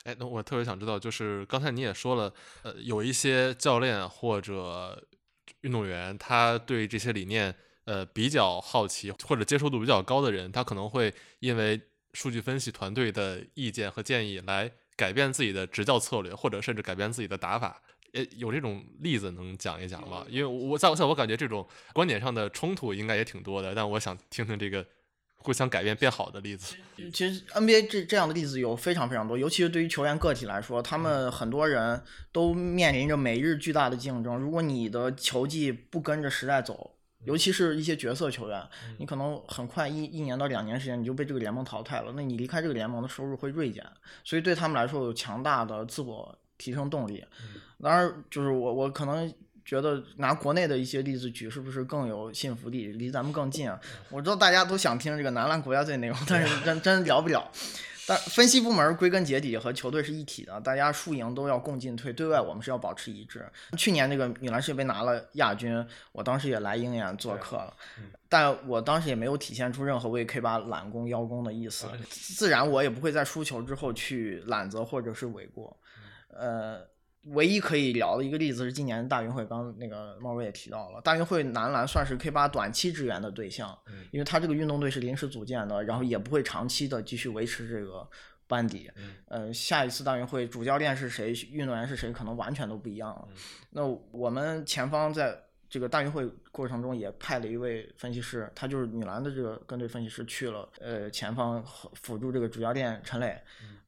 [0.04, 2.32] 哎，那我特别想知道，就是刚才你也说了，
[2.62, 5.04] 呃，有一些教练或者
[5.62, 7.54] 运动员，他对这些理念
[7.86, 11.82] 呃比较好奇，或者接受度比较高的人，他可能会因为
[12.14, 17.82] 数据分析团队的意见和建议来改变自己的执教策略，或者甚至改变自己的打法。
[18.14, 20.26] 呃，有这种例子能讲一讲吗？
[20.30, 24.86] 因为我在我在我感觉这种观点上的冲突应该也挺多的，但我想听听这个
[25.36, 26.76] 互相改变变好的例子。
[27.14, 32.02] 其实 NBA 这这样的例子有非常非常多，尤其是对于球员个体来说，他们很多人
[32.32, 34.38] 都面临着每日巨大的竞争。
[34.38, 36.96] 如果你的球技不跟着时代走，
[37.26, 38.66] 尤其是一些角色球员，
[38.98, 42.14] 你可能很快一一年到两年时间你就被这个联盟淘汰了。
[42.16, 43.86] 那你离开这个联盟的收入会锐减，
[44.24, 46.38] 所以对他们来说有强大的自我。
[46.60, 47.24] 提升动力，
[47.82, 53.80] 当然就是我我可能觉得拿国内的一些例子举是不是更有信服力，离咱们更近啊？
[54.10, 57.52] 我知道大家都想听这个男篮国家队内容，但是真真聊不了。
[58.08, 63.46] 但分析部门归根结底和球队是一体的，大家输赢都要共进退，对外我们是要保持一致。
[63.78, 67.74] 去年那个女篮世界杯拿了亚军，我当时也来鹰眼做客了，
[68.30, 75.78] 但我当时也没有体现出任何为 K 八揽功邀功的意思，自然我也不会在输球之后去揽责或者是诿过。
[76.30, 76.80] 呃，
[77.32, 83.78] 唯一可以聊的一个例子是今年大运会，刚那个猫哥也提到了，大运会男篮算是 K 八短期支援的对象，
[84.12, 88.08] 因为他这个运动队是临时组建的，然后也不会长期的继续维持这个
[88.48, 88.90] 班底。
[89.28, 93.28] 呃，下一次大运会主教练是谁，运动员是谁，可能完全都不一样了。
[93.72, 95.38] 那我们前方在
[95.70, 101.62] 这个大运会过程中也派了一位分析师，他就是女篮的这个跟队分析师去了，呃，前方
[101.94, 103.38] 辅助这个主教练陈磊。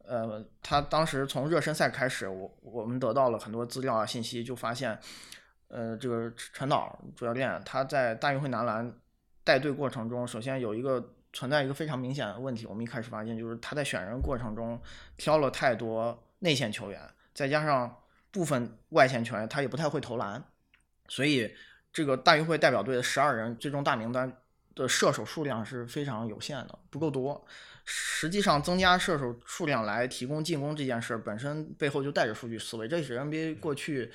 [0.10, 4.98] 呃，他当时从热身赛开始，我我们得到了很多资料啊信息，就发现，
[5.68, 8.92] 呃，这个陈陈导主教练他在大运会男篮
[9.44, 14.82] 带队过程中，首先有一个存在一个非常明显的问题，我们一开始发现就是他在选人过程中
[15.16, 17.00] 挑了太多内线球员，
[17.36, 17.96] 再加上
[18.32, 20.44] 部分外线球员他也不太会投篮，
[21.08, 21.54] 所以
[21.94, 24.36] 这个大运会代表队的十二人最终大名单
[24.74, 27.46] 的射手数量是非常有限的，不够多。
[27.92, 34.12] 实际上，增加射手数量来提供进攻这件事本身背后就带着数据思维，这也是 NBA 过去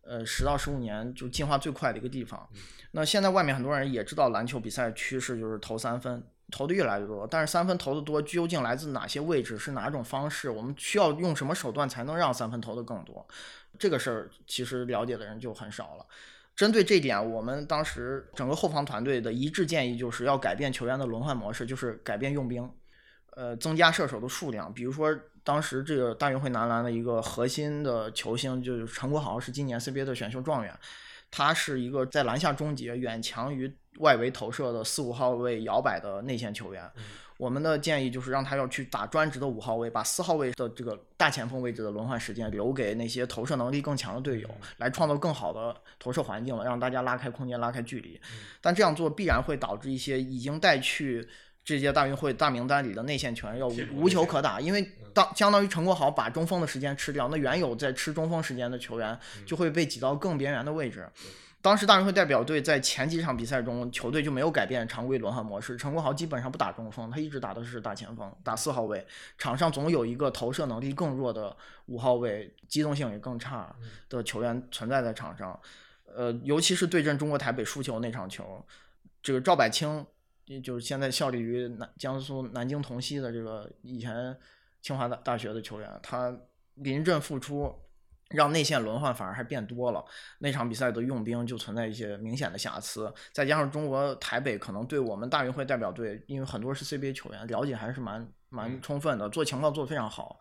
[0.00, 2.48] 呃十到十五年就进化最快的一个地方。
[2.92, 10.48] 那现在外面很多人也知道篮球比赛趋势就是投三分，投的越来越多，但是三分投的多究竟来自哪些位置，是哪种方式？
[10.48, 13.26] 我们需要用什么手段才能让三分投的更多？
[13.78, 16.06] 这个事儿其实了解的人就很少了。
[16.56, 22.68] 针对这点，我们当时整个后防团队的一致建议就是要改变球员的轮换模式，就是改变用兵。
[23.38, 30.76] 呃，增加射手的数量，比如说当时这个大运会男篮的一个核心的球星就是陈国豪，是今年 CBA 的选秀状元，
[31.30, 36.90] 他是一个在篮下终结远强于外围投射的四五号位摇摆的内线球员。
[37.36, 48.20] 我们的建议就是让他要去打专职的五号位，把四号位的这个大前锋位置的轮换时间留给那些投射能力更强的队友，来创造更好的投射环境了，让大家拉开空间、拉开距离。
[48.60, 51.28] 但这样做必然会导致一些已经带去。
[51.68, 61.06] 这届大运会大名单里的内线球员要无球可打，因为当相当于陈国豪把中锋的时间吃掉，那原有在吃中锋时间的球员就会被挤到更边缘的位置。
[61.60, 65.76] 当时大运会代表队在前几场比赛中，球队就没有改变常规轮换模式。
[65.76, 69.06] 陈国豪基本上不打中锋，他一直打的是大前锋，打四号位。
[69.36, 71.54] 场上总有一个投射能力更弱的
[71.84, 73.76] 五号位，机动性也更差
[74.08, 75.60] 的球员存在在场上。
[76.16, 78.64] 呃，尤其是对阵中国台北输球那场球，
[79.22, 80.06] 这个赵柏清，
[80.62, 84.36] 就是现在效力于南江苏南京同曦的这个以前
[84.80, 86.36] 清华大大学的球员，他
[86.74, 87.74] 临阵复出。
[88.32, 90.04] 让内线轮换反而还变多了，
[90.40, 100.38] 那场比赛的用兵就存在一些明显的瑕疵，再加上中国台北可能对我们大运会代表队，因为很多是 CBA 球员，了解还是蛮蛮充分的，做情报做得非常好，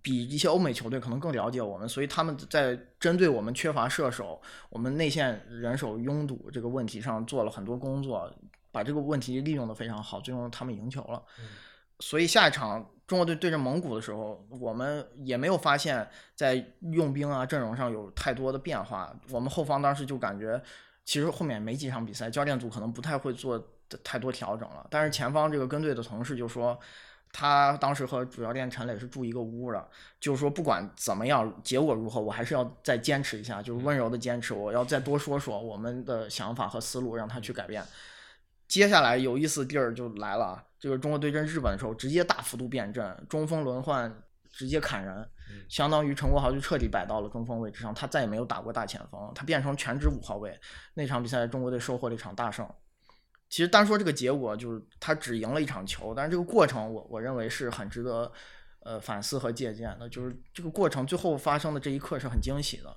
[0.00, 8.32] 比一些欧美球队可能更了解我们，所以他们在针对我们缺乏射手、我们内线人手拥堵这个问题上做了很多工作，
[8.70, 11.22] 把这个问题利用的非常好，最终他们赢球了。
[12.00, 19.12] 所以下一场中国队对阵蒙古的时候，我们也没有发现，在用兵啊阵容上有太多的变化。
[19.30, 20.62] 我们后方当时就感觉，
[21.04, 23.60] 其实后面没几场比赛，教练组可能不太会做
[24.04, 24.86] 太多调整了。
[24.88, 26.78] 但是前方这个跟队的同事就说，
[27.32, 29.88] 他当时和主教练陈磊是住一个屋的，
[30.20, 37.82] 就是说不管怎么样，结果如何，我还是要再坚持一下，就是温柔的坚持，我要再多说说我们的想法和思路，让他去改变。
[38.68, 44.14] 接下来有意思的地儿就来了，就是中国对阵日本的时候，直接大幅度变阵，中锋轮换
[44.52, 45.26] 直接砍人，
[45.70, 50.54] 相当于陈国豪就彻底摆到了中锋位置上，他再也没有打过大前锋，他变成全职五号位。
[50.92, 52.68] 那场比赛中国队收获了一场大胜。
[53.48, 58.30] 其实单说这个结果，就是他只赢了一场球，但是这个过程我我认为是很值得
[58.80, 62.94] 呃反思和借鉴的，就是这个过程最后发生的这一刻是很惊喜的，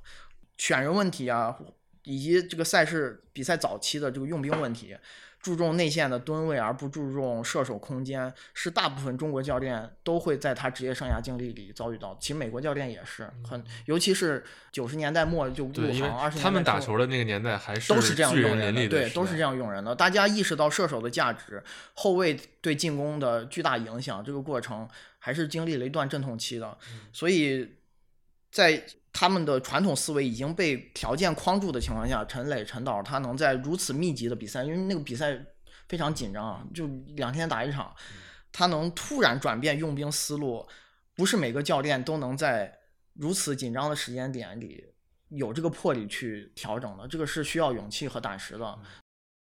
[0.57, 1.57] 选人问题啊，
[2.03, 4.97] 以及这个赛事比赛早期的这个用兵问题。
[5.41, 12.15] 注重内线的吨位而不注重射手空间，是大部分中国教练都会在他职业生涯经历里遭遇到。
[12.19, 19.95] 其实美国教练也是很，尤其是九十年代末就入行，二十他们打球的那个年代还是都是这样用人的，对，都是这样用人的。
[19.95, 21.63] 大家意识到射手的价值，
[21.95, 24.87] 后卫对进攻的巨大影响，这个过程
[25.17, 26.77] 还是经历了一段阵痛期的。
[27.11, 27.77] 所以
[28.51, 28.83] 在
[29.13, 35.37] 他们的传统思维已经被条件框住的情况下，陈磊、陈导他能在如此密集的比赛，因为那个比赛
[35.89, 37.93] 非常紧张啊，就两天打一场，
[38.51, 40.65] 他能突然转变用兵思路，
[41.15, 42.79] 不是每个教练都能在
[43.13, 44.85] 如此紧张的时间点里
[45.27, 48.79] 有这个魄力去调整的，这个是需要勇气和胆识的。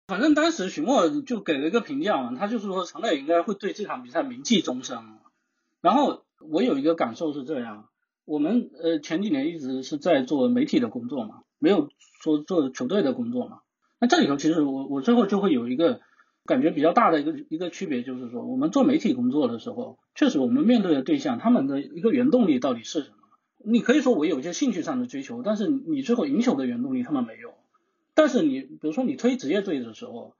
[0.08, 5.20] 反正当时许墨就给了一个评价嘛，他就是说陈磊应该会对这场比赛铭记终生。
[5.80, 7.90] 然后我有一个感受是这样。
[8.26, 11.90] 我们呃前几年一直是在做媒体的工作嘛，没有
[12.22, 13.60] 说做球队的工作嘛。
[14.00, 16.00] 那这里头其实我我最后就会有一个
[16.46, 23.16] 感觉比较大的一个一个区别，就是说我们做媒体工作的时候，确实我们面对的对象他们的一个原动力到底是什么？
[23.66, 27.54] 你可以说我有一些兴趣上的追求，但是你最后赢球的原动力他们没有。
[28.14, 30.34] 但是你比如说你推职业队的时候，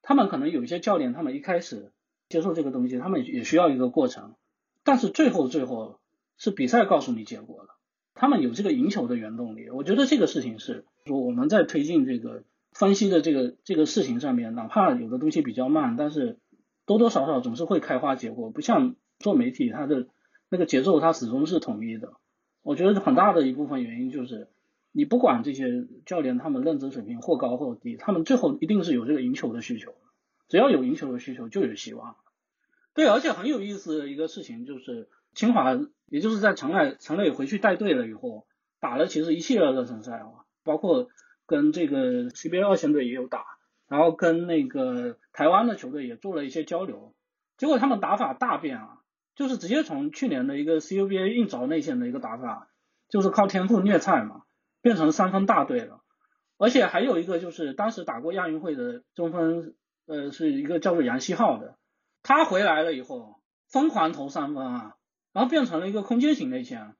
[0.00, 1.92] 他们可能有一些教练，他们一开始
[2.28, 4.34] 接受这个东西，他们也需要一个过程，
[4.82, 5.97] 但是最后最后。
[6.38, 7.74] 是比赛告诉你结果了，
[8.14, 9.68] 他们有这个赢球的原动力。
[9.70, 16.38] 我觉得这个事情是说我们在推进这个分析的这个这个事情上面，哪怕有的东西比较慢，但是
[16.86, 18.50] 多多少少总是会开花结果。
[18.50, 20.06] 不像做媒体，它的
[20.48, 22.12] 那个节奏它始终是统一的。
[22.62, 24.48] 我觉得很大的一部分原因就是，
[24.92, 29.94] 你不管这些教练他们认知水平或高或低，他们最后一定是有这个赢球的需求。
[30.48, 32.14] 只要有赢球的需求，就有希望。
[32.94, 35.08] 对，而且很有意思的一个事情就是。
[35.38, 38.48] 清华，也就是在城内城内回去带队了以后，
[38.80, 40.26] 打了其实一系列热身赛啊，
[40.64, 41.06] 包括
[41.46, 43.44] 跟这个 CBA 二线队也有打，
[43.86, 47.14] 然后跟那个台湾的球队也做了一些交流，
[47.56, 48.98] 结果他们打法大变啊，
[49.36, 52.68] 就是直接从去年的一个 CUBA 硬着内线的一个打法，
[53.08, 54.42] 就是靠天赋虐菜嘛，
[54.82, 56.00] 变成三分大队了，
[56.56, 59.74] 而且还有一个就是当时打过亚运会的中锋，
[60.08, 61.78] 呃，是一个叫做杨希浩的，
[62.24, 64.94] 他回来了以后疯狂投三分啊。
[65.32, 66.94] 然后变成了一个空间型内线，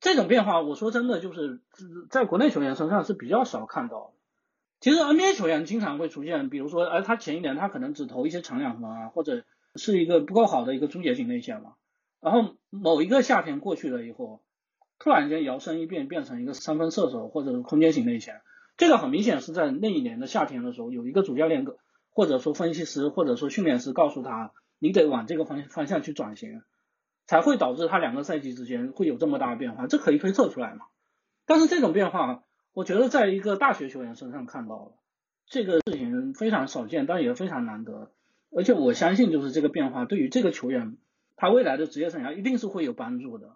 [0.00, 1.60] 这种变化，我说真的，就是
[2.08, 4.10] 在国内球员身上是比较少看到的。
[4.80, 9.44] 其实 NBA 球员经常会出现，比如说，哎，他前一年他可能只投一些长两分啊，或者
[9.76, 11.74] 是一个不够好的一个终结型内线嘛。
[12.20, 14.42] 然后某一个夏天过去了以后，
[14.98, 18.40] 突然间摇身一变，变成一个三分射手或者是空间型内线。
[18.78, 21.66] 这个很明显是在那一年的夏天的时候，有一个主教练
[22.08, 26.62] 或者说分析师或者说训练师告诉他，你得往这个方方向去转型。
[27.30, 30.86] 才会导致他两个赛季之间会有这么大的变化，这可以推测出来嘛？
[31.46, 34.92] 但是这种变化，我觉得在一个大学球员身上看到了，
[35.46, 38.10] 这个事情非常少见，但也非常难得。
[38.50, 40.96] 而且我相信，就是这个变化对于这个球员
[41.36, 43.50] 他未来的职业生涯一定是会有帮助的。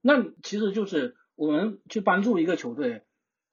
[0.00, 3.02] 那其实就是我们去帮助一个球队，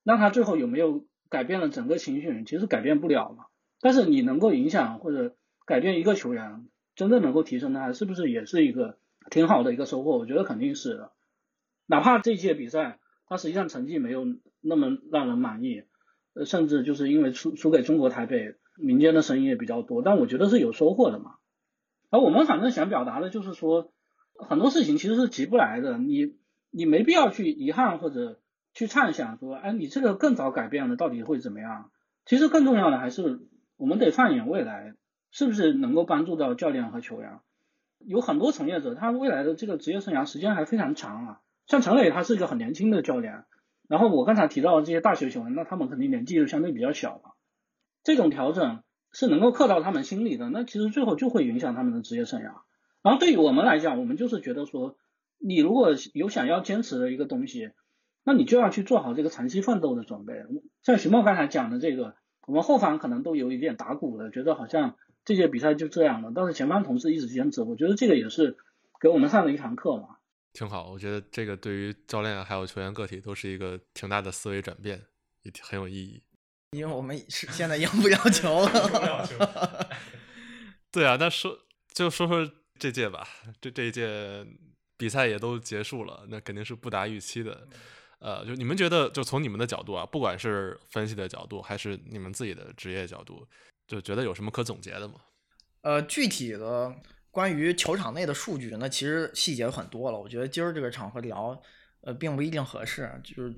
[0.04, 3.46] 那他最后有没有改变了整个情绪，其实改变不了嘛。
[3.82, 5.36] 但是你能够影响或者
[5.66, 9.00] 改变一个球员，真正能够提升他，是不是也是一个
[9.30, 10.18] 挺好的一个收获？
[10.18, 11.12] 我觉得肯定是的。
[11.86, 14.26] 哪怕这届比赛他实际上成绩没有
[14.62, 15.84] 那么让人满意，
[16.34, 21.36] 呃，甚至就是因为输输给中国台北，民间的声音也比较多，但我觉得是有收获的嘛。
[22.10, 23.92] 而我们反正想表达的就是说，
[24.38, 26.36] 很多事情其实是急不来的，你
[26.72, 28.40] 你没必要去遗憾或者
[28.74, 31.92] 去畅想说，哎，你这个更早改变了到底会怎么样？
[32.26, 33.42] 其实更重要的还是
[33.78, 34.96] 我们得放眼未来，
[35.30, 37.40] 是不是能够帮助到教练和球员？
[38.08, 41.42] 有很多从业者，他未来的这个职业生涯时间还非常长啊。
[41.68, 43.44] 像陈磊，他是一个很年轻的教练。
[43.88, 47.32] 然后我刚才提到的这些大学球员，那他们肯定年纪就相对比较小嘛。
[48.04, 52.52] 这种调整是能够刻到他们心里的，那其实最后就会影响他们的职业生涯。
[53.02, 54.98] 然后对于我们来讲，我们就是觉得说，
[55.40, 57.72] 你如果有想要坚持的一个东西，
[58.24, 60.34] 那你就要去做好这个长期奋斗的准备。
[60.84, 62.16] 像徐梦刚才讲的这个，
[62.48, 64.96] 我们后方可能都有一点打鼓了，觉得好像
[65.26, 68.56] 这届比赛就这样了，但是前方同事一直坚持，我觉得这个也是
[69.02, 70.18] 给我们上了一堂课嘛。
[70.54, 75.02] 挺好，我觉得这个对于教练还有球员个体都是一个挺大的思维转变，
[75.42, 76.24] 也很有意义。
[76.72, 79.90] 因为我们是现在赢不了球了。
[80.92, 81.60] 对啊，那说
[81.94, 83.28] 就说说这届吧，
[83.60, 84.46] 这这一届
[84.98, 87.68] 比赛也都结束了，那肯定是不达预期的。
[88.20, 93.46] 呃，就你们觉得，就从你们的角度啊，不管是分析的角度，还是你们自己的职业角度，
[93.88, 95.16] 就觉得有什么可总结的吗？
[95.82, 96.96] 呃，具体的。
[97.32, 100.18] 关于球场内的数据，那其实细节很多了。
[100.18, 101.62] 我觉得今儿这个场合聊，
[102.00, 103.12] 呃，并不一定合适。
[103.22, 103.54] 就是，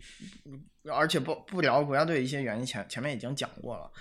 [0.91, 3.91] 而且不不聊国家队一些原因，前前面已经讲过了。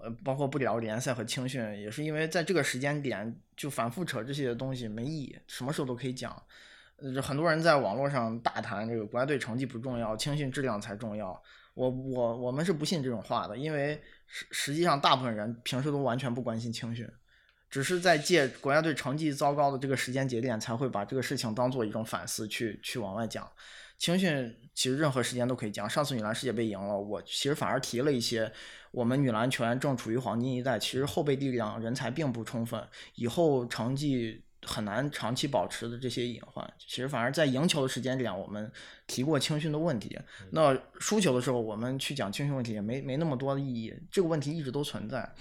[0.00, 5.38] 呃，包括不聊联赛和青训，也是因为在这个时间点就反复扯这些东西没意义。
[5.46, 6.42] 什么时候都可以讲。
[6.96, 11.40] 呃，很多人在网络上大谈这个国家队成绩不重要，青训质量才重要。
[11.74, 17.06] 我我我们是不信这种话的，因为实实际上大部分人平时都完全不关心青训。
[17.68, 23.48] 只是在借国家队成绩糟糕的这个时间节点，才会把这个事情当做一种反思去去往外讲。
[23.96, 25.88] 青训其实任何时间都可以讲。
[25.88, 28.50] 上次女篮世界杯赢了，我其实反而提了一些
[28.90, 32.82] 我们女篮球员正处于黄金一代，其实后备力量人才并不充分，
[33.14, 36.72] 以后成绩很难长期保持的这些隐患。
[36.78, 38.70] 其实反而在赢球的时间点，我们
[39.06, 40.18] 提过青训的问题。
[40.52, 43.94] 那输球的时候，我们去讲青训问题也没没那么多的意义。
[44.10, 45.32] 这个问题一直都存在。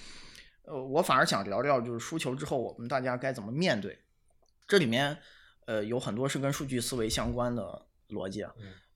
[0.64, 3.98] 呃，我反而想聊聊，就是输球之后我们大家该怎么面对。
[4.68, 5.18] 这里面，
[5.66, 8.46] 呃，有很多是跟数据思维相关的逻辑。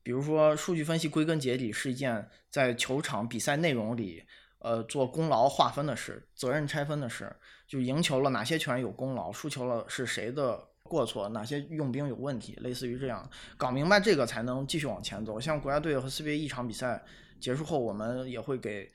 [0.03, 4.23] 比如说，数据分析归根结底是一件在球场比赛内容里，
[4.63, 7.35] 呃，做功劳划分的事，责任拆分的事。
[7.67, 11.29] 就赢球了，哪些球员有功劳；输球了，是谁的过错？
[11.29, 12.57] 哪些用兵有问题？
[12.61, 15.39] 类似于这样，搞明白这个才能继续往前走。
[15.39, 17.03] 像国家队和 CBA 一场比赛
[17.39, 18.91] 结束后，我们也会给。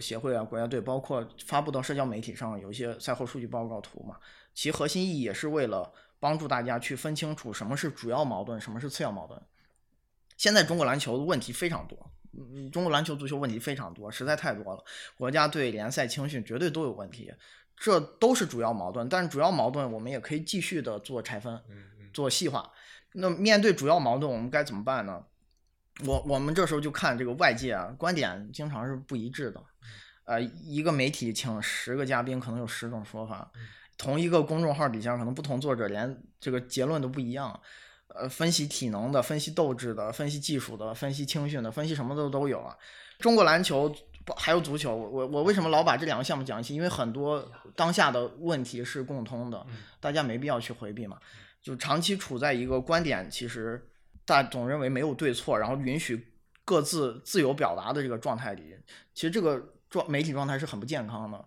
[0.00, 4.16] 协会啊，国家队包括发布到社交媒体上有一些赛后数据报告图嘛，
[4.54, 9.38] 其核心意义也是为了帮助大家去分清楚什么是主要矛盾，什么是次要矛盾。
[10.38, 14.84] 现在中国篮球的问题非常多，嗯，中国篮球足球问题非常多，实在太多了。
[15.16, 17.32] 国家队、联赛、青训绝对都有问题，
[17.76, 19.08] 这都是主要矛盾。
[19.08, 21.60] 但是主要矛盾我们也可以继续的做拆分，
[22.12, 22.72] 做细化。
[23.12, 25.22] 那面对主要矛盾，我们该怎么办呢？
[26.06, 29.62] 我我们这时候就看这个外界啊，观点经常是不一致的。
[30.24, 33.52] 呃，一个媒体请十个嘉宾，可能有十种说法；
[33.98, 37.60] 同一个公众号底下，可能不同作者连这个结论都不一样。
[38.14, 42.76] 呃，分析体能的，分析斗志的，分析技术的，分析青训的，分析什么的都有啊。
[43.18, 43.94] 中国篮球
[44.36, 46.74] 还有足球，我我我为什么老把这两个项目讲一起？
[46.74, 49.66] 因为很多当下的问题是共通的，
[50.00, 51.18] 大家没必要去回避嘛。
[51.62, 53.88] 就长期处在一个观点，其实
[54.24, 56.32] 大总认为没有对错，然后允许
[56.64, 58.74] 各自自由表达的这个状态里，
[59.14, 59.62] 其实这个。
[59.92, 61.44] 状媒体状态是很不健康的，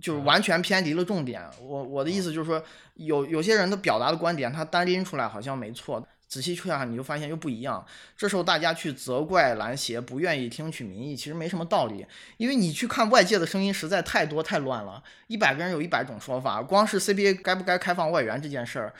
[0.00, 1.42] 就是完全偏离了重点。
[1.60, 2.62] 我我的意思就是说，
[2.94, 7.84] 有有些人的表达的观点，他单拎出来好像没错，仔细去看你就发现又不一样。
[8.16, 12.06] 这时候大家去责怪篮协不愿意听取民意，其实没什么道理，
[12.36, 16.62] 因为你去看外界的声音实在太多太乱了，一百个人有一百种说法。
[16.62, 18.94] 光是 CBA 该不该开放外援这件事儿，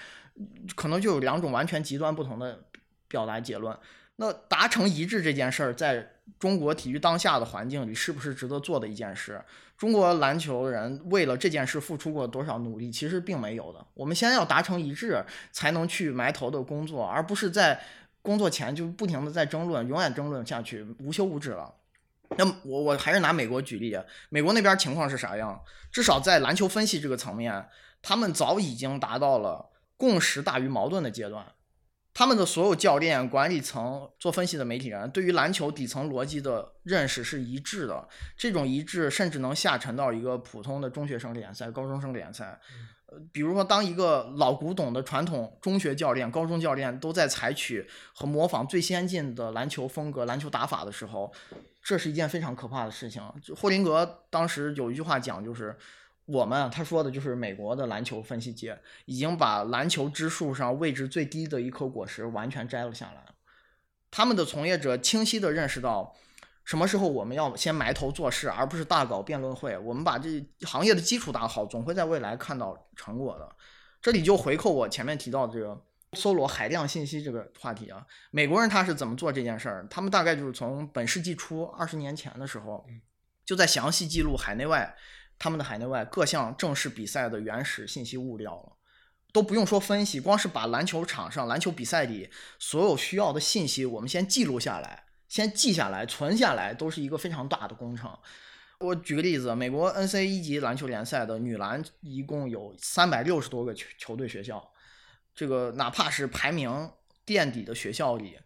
[0.74, 2.64] 可能就有两种完全极端不同的
[3.06, 3.76] 表达结论。
[4.16, 6.08] 那达成一致这件事儿，在
[6.38, 9.42] 中国体育当下的环境里，是不是值得做的一件事？
[9.76, 12.90] 中国篮球人为了这件事付出过多少努力？
[12.90, 13.84] 其实并没有的。
[13.92, 17.80] 我们先要达成一致，才能去埋头的工作，而不是在
[18.22, 21.74] 工作前就不停的在争论，永远争论下去，无休无止了。
[22.38, 23.98] 那我我还是拿美国举例，
[24.28, 25.60] 美国那边情况是啥样？
[25.90, 27.68] 至少在篮球分析这个层面，
[28.00, 31.44] 他们早已经达到了共识大于矛盾的阶段。
[32.14, 38.08] 他们的所有教练、管理层、做分析的媒体人，对于篮球底层逻辑的认识是一致的。
[38.36, 42.60] 这种一致甚至能下沉到一个普通的中学生联赛、高中生联赛。
[43.06, 47.84] 呃，比如说，当一个老古董的传统中学教练、高中教练都在采取
[48.14, 51.32] 和模仿最先进的篮球风格、篮球打法的时候，
[51.82, 53.20] 这是一件非常可怕的事情。
[53.56, 55.76] 霍林格当时有一句话讲，就是。
[56.26, 63.26] 我们他说的就是美国的篮球分析界已经把篮球之树上位置最低的一颗果实完全摘了下来。
[64.10, 66.16] 他们的从业者清晰地认识到，
[66.64, 69.76] 什么时候我们要先埋头做事，而不是大搞辩论会。
[69.76, 73.46] 我们把这行业的基础打好，总会在未来看到成果的。
[74.00, 75.78] 这里就回扣我前面提到的这个
[76.14, 78.06] 搜罗海量信息这个话题啊。
[78.30, 79.86] 美国人他是怎么做这件事儿？
[79.90, 82.86] 他们大概就是从本世纪初二十年前的时候，
[83.44, 84.96] 就在详细记录海内外。
[85.38, 88.76] 他们的海内外各项正式比赛的原始信息物料了，
[89.32, 98.16] 都不用说分析，光是把篮球场上、篮球比赛里所有需要的信息，我们先记录下来，先记下来、存下来，都是一个非常大的工程。
[98.78, 104.72] 我举个例子，美国 NCA 一级篮球联赛的女篮一共有三百六十多个球球队学校，
[105.34, 106.90] 这个哪怕是排名
[107.24, 108.38] 垫底的学校里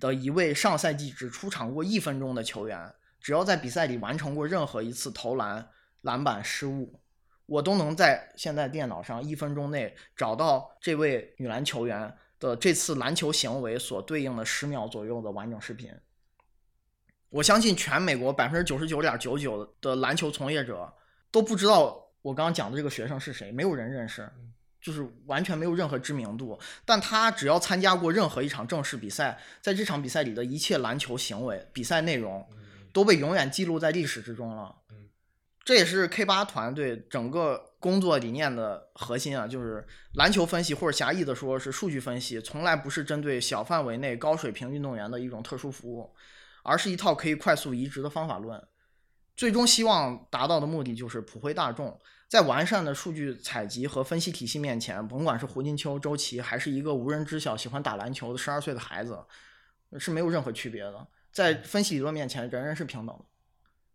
[0.00, 5.68] 的一位上赛季只出场过一分钟的球员，只要在比赛里完成过任何一次投篮。
[6.02, 7.00] 篮板失误，
[7.46, 15.92] 我都能在现在电脑上一分钟内找到这位女篮球员的这次篮球行为所对应的十秒左右的完整视频。
[17.30, 20.90] 我相信全美国百分之九十九点九九的篮球从业者
[21.30, 24.30] 都不知道我刚刚讲的这个学生是谁，没有人认识，
[24.80, 26.58] 就是完全没有任何知名度。
[26.86, 32.48] 但他只要参加过任何一场正式比赛，在这场比赛里的一切篮球行为、比赛内容
[32.94, 34.74] 都被永远记录在历史之中了。
[35.68, 46.10] 这也是 K 八团队整个工作理念的核心啊，就是篮球分析或者狭义的说是数据分析，从来不是针对小范围内高水平运动员的一种特殊服务，
[46.62, 48.58] 而是一套可以快速移植的方法论。
[49.36, 59.22] 最终希望达到的目的就是普惠大众，在完善的数据采集和分析体系面前，甭管是胡金秋、周琦，还是一个无人知晓喜欢打篮球的十二岁的孩子，
[59.98, 61.06] 是没有任何区别的。
[61.30, 63.24] 在分析理论面前，人人是平等的。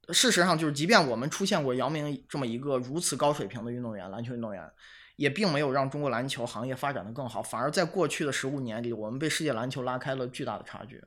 [0.10, 4.70] 事实上，就是即便我们出现过姚明这么一个如此高水平的运动员，篮球运动员，
[5.16, 11.02] 也并没有让中国篮球行业发展的更好，反而在过去的十五年里，我们被世界篮球拉开了巨大的差距。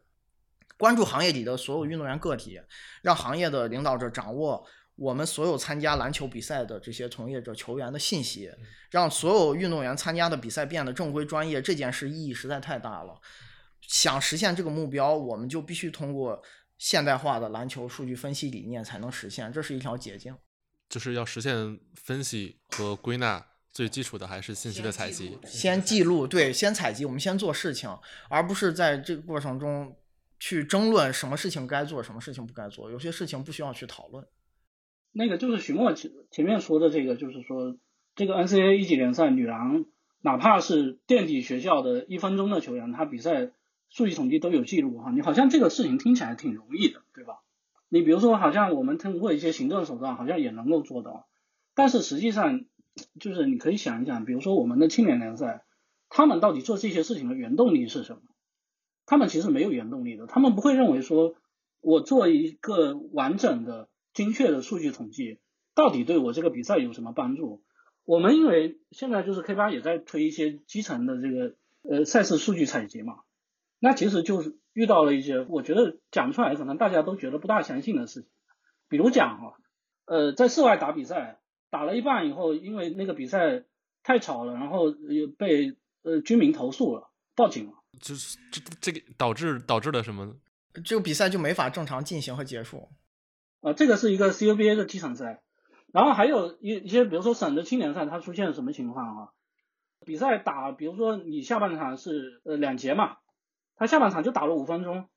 [0.79, 2.59] 关注行业里的所有运动员个体，
[3.03, 8.51] 让行业的领导者掌握我们所有参加篮球比赛的这些从业者球员的信息，
[8.91, 13.21] 让所有运动员参加的比赛变得正规专业，这件事意义实在太大了。
[13.83, 16.43] 想实现这个目标，我们就必须通过。
[16.79, 20.37] 现代化的篮球数据分析理念才能实现，这是一条捷径。
[20.89, 25.39] 就是要实现分析和归纳，最基础的还是信息的采集。
[25.45, 27.91] 先记录，对，先采集，我们先做事情，
[28.29, 29.97] 而不是在这个过程中
[30.39, 32.91] 去争论什么事情该做，什么事情不该做。
[32.91, 34.25] 有些事情不需要去讨论。
[35.13, 37.77] 那个就是许墨前前面说的这个，就是说
[38.15, 39.87] 这个 NCAA 一级联赛女篮，
[40.21, 43.51] 哪怕是垫底学校的一分钟的球员，她比赛。
[43.89, 47.41] 数据统计都有记录哈，你好像这个事情听起来挺容易的，对吧？
[47.89, 51.29] 你比如说，好像我们通过一些行政手段，好像也能够做到。
[51.75, 52.65] 但是实际上，
[53.21, 55.65] 就是你可以想一想，比如说我们的青年联赛，
[56.09, 58.23] 他们到底做这些事情的原动力是什么？
[59.07, 61.37] 他们其实没有原动力的，他们不会认为说，
[61.81, 65.39] 我做一个完整的、精确的数据统计，
[65.75, 67.63] 到底对我这个比赛有什么帮助？
[68.05, 73.19] 我们因为现在就是 K 八也在推一些基层的这个呃赛事数据采集嘛。
[73.87, 78.29] 那其实就是遇到了一些，我觉得讲出来可能大家都觉得不大相信的事情，
[78.89, 79.55] 比如讲哈，
[80.07, 81.39] 呃，在室外打比赛，
[81.71, 83.63] 打了一半以后，因为那个比赛
[84.03, 84.91] 太吵了，然后
[85.39, 90.35] 被呃居民投诉了，报警了，就是这这个导致导致了什么？
[90.85, 92.89] 这个比赛就没法正常进行和结束。
[93.61, 95.43] 啊，这个是一个 CUBA 的基场赛，
[95.93, 99.29] 然后还有一一些，比如说省的青年赛，它出现什么情况啊？
[100.05, 103.19] 比赛打，比如说你下半场是呃两节嘛。
[103.77, 105.09] 他下半场就打了五分钟，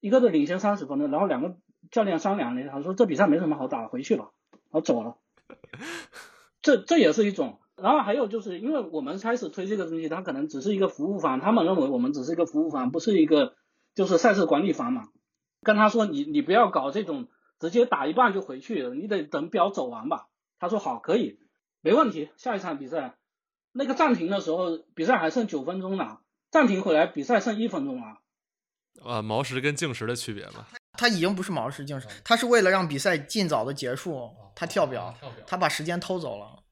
[0.00, 1.56] 一个的领先三十分钟，然后两个
[1.90, 5.16] 教练商量了一下，说这比赛没什么好打，回去吧，然后走了。
[6.62, 7.58] 这这也是一种。
[7.76, 13.56] 然后还有就是因为我们开始推这个东西，他可能只是一个服务方，他们认为我们只是一个服务方，不是一个
[13.96, 15.08] 就是赛事管理方嘛。
[15.62, 17.26] 跟他说你你不要搞这种
[17.58, 20.28] 直接打一半就回去了，你得等表走完吧。
[20.60, 21.40] 他说好，可以，
[21.80, 22.30] 没问题。
[22.36, 23.16] 下一场比赛
[23.72, 26.18] 那个暂停的时候，比赛还剩九分钟呢。
[26.54, 28.18] 暂停回来，比赛剩一分钟了。
[29.02, 30.64] 啊，毛时跟净时的区别嘛？
[30.92, 35.12] 他已经不是毛时净时，他是为了让比赛尽早的结束，他跳表，
[35.48, 36.62] 他把时间偷走了。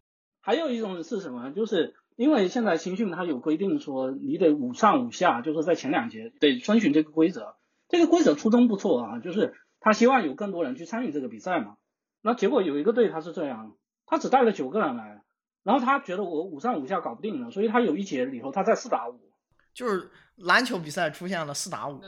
[0.41, 1.51] 还有一种是什么？
[1.51, 7.57] 就是因为现在青训它有规定说你得五上五下，就是在前两节得遵循这个规则。
[7.89, 11.75] 这个规则初衷不错啊，就是他希望有更多人去参与这个比赛嘛。
[12.21, 13.75] 那结果有一个队他是这样，
[14.07, 15.25] 他只带了九个人来，
[15.65, 19.32] 然后他觉得我五上五下搞不定了，所以他有一节里头他在四打五，
[19.75, 22.01] 就是篮球比赛出现了四打五，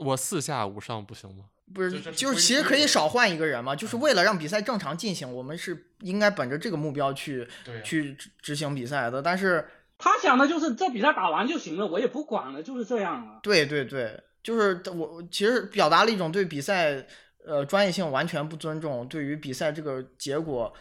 [0.00, 1.44] 我四下五上不行吗？
[1.74, 9.20] 不是，就是其实可以少换一个人嘛，就是为了让比赛正常进行，我们是应该本着这个目标去啊去执执行比赛的。
[9.20, 9.68] 但是，
[9.98, 13.40] 他想的就是这比赛打完就行了，我也不管了，就是这样了。
[13.42, 17.06] 对对对，就是我我其实表达了一种对比赛
[17.44, 20.72] 呃专业性完全不尊重，对于比赛这个结果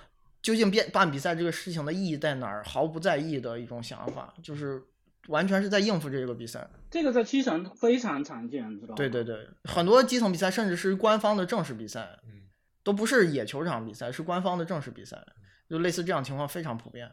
[0.41, 4.81] 究竟变办比赛这个事情的意义在哪儿毫不在意的一种想法，就是
[5.27, 6.69] 完全是在应付这个比赛。
[6.89, 8.95] 这个在基层非常常见，你知道吗？
[8.95, 12.43] 对对对，很多基层比赛甚至是官方的正式比赛，嗯
[12.83, 15.21] 都不是野球场比赛，是官方的正式比赛，
[15.69, 17.11] 就类似这样情况非常普遍。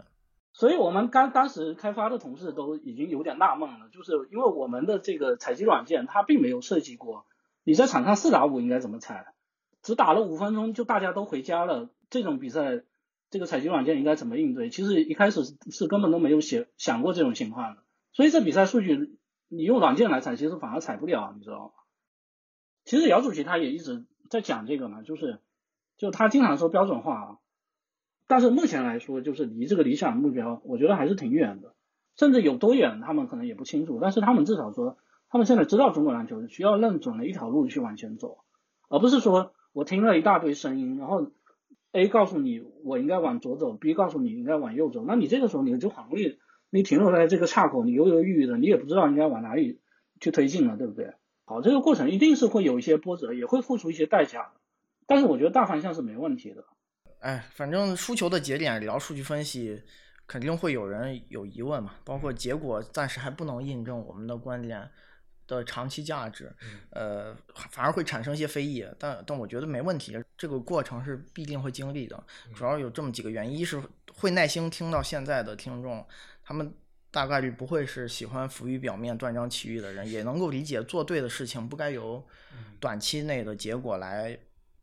[0.52, 7.26] 所以我们刚当时开发的同事都已经有点纳闷了，就是因为我们的这个采集软件它并没有设计过
[7.64, 9.34] 你在场上四打五应该怎么采，
[9.82, 12.82] 只打了五分钟就大家都回家了，这种比赛
[13.30, 14.70] 这个采集软件应该怎么应对？
[14.70, 17.82] 其实一开始是是根本都没有写想过这种情况的，
[18.14, 19.18] 所以这比赛数据
[19.48, 21.70] 你用软件来采，其实反而采不了，你知道吗？
[22.84, 25.40] 其实姚主席他也一直在讲这个嘛，就是
[25.96, 27.38] 就他经常说标准化啊，
[28.26, 31.74] 但是目前来说，就是离这个理想目标，我觉得还是挺远的，
[32.16, 33.98] 甚至有多远，他们可能也不清楚。
[34.00, 38.38] 但是他们至少说，他们现在知道中国篮球需要认准了一条路去往前走，
[38.88, 41.32] 而不是说我听了一大堆声音，然后
[41.92, 46.38] A 告诉你我应该往左走，B 告诉你应该往右走，那你这个时候你就很容易，
[46.74, 49.80] 你停留在这个岔口，你犹犹豫豫的，你也不知道应该往哪里
[50.20, 51.14] 去推进了，对不对？
[51.44, 54.60] 好，这个过程一定是会有一些波折，也会付出一些代价的，
[55.06, 56.64] 但是我觉得大方向是没问题的。
[57.20, 59.80] 哎，反正输球的节点聊数据分析，
[60.26, 64.90] 肯定会有人有疑问嘛，包括结果暂时还不能印证我们的观点
[65.46, 66.52] 的长期价值，
[66.90, 67.36] 呃，
[67.70, 68.84] 反而会产生一些非议。
[68.98, 72.20] 但但我觉得没问题，这个过程是必定会经历的。
[72.52, 73.80] 主要有这么几个原因：一是
[74.12, 76.06] 会耐心听到现在的听众，
[76.44, 76.74] 他们
[77.10, 82.24] 大概率不会是喜欢浮于表面、断章取义的人，也能够理解做对的事情不该由
[82.78, 84.38] 短期内的结果来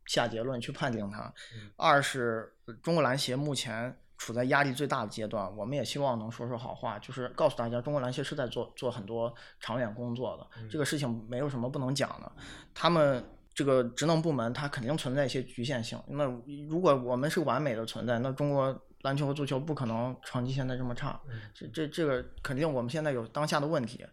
[0.06, 1.32] 下结论去判定它。
[1.76, 12.32] 二是呃中国篮协目前处在压力最大的阶段，我们也希望能说说好话，就是告诉大家，中国篮协是在做做很多长远工作的，这个事情没有什么不能讲的。
[12.72, 16.00] 他们这个职能部门它肯定存在一些局限性。
[16.06, 16.24] 那
[16.68, 21.20] 如果我们是完美的存在，那中国篮球和足球不可能成绩现在这么差。
[21.54, 24.04] 这这这个肯定我们现在有当下的问题，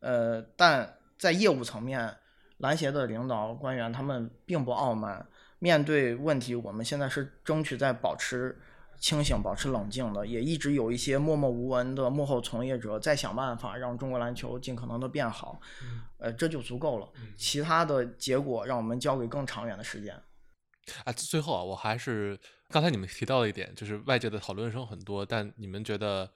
[0.00, 2.16] 呃，但在业务层面，
[2.58, 5.26] 篮协的领导官员他们并不傲慢，
[5.58, 8.56] 面对问题，我们现在是争取在保持
[9.00, 15.60] 清醒、保持冷静的，也一直有一些默默无闻的幕后从业者在想办法让中国篮球尽可能的变好，
[16.18, 17.08] 呃，这就足够了。
[17.36, 20.20] 其他的结果让我们交给更长远的时间。
[21.04, 22.38] 啊，最后啊，我还是
[22.68, 26.30] 刚才你们提到了一点，就是外界的讨论声很多，但你们觉得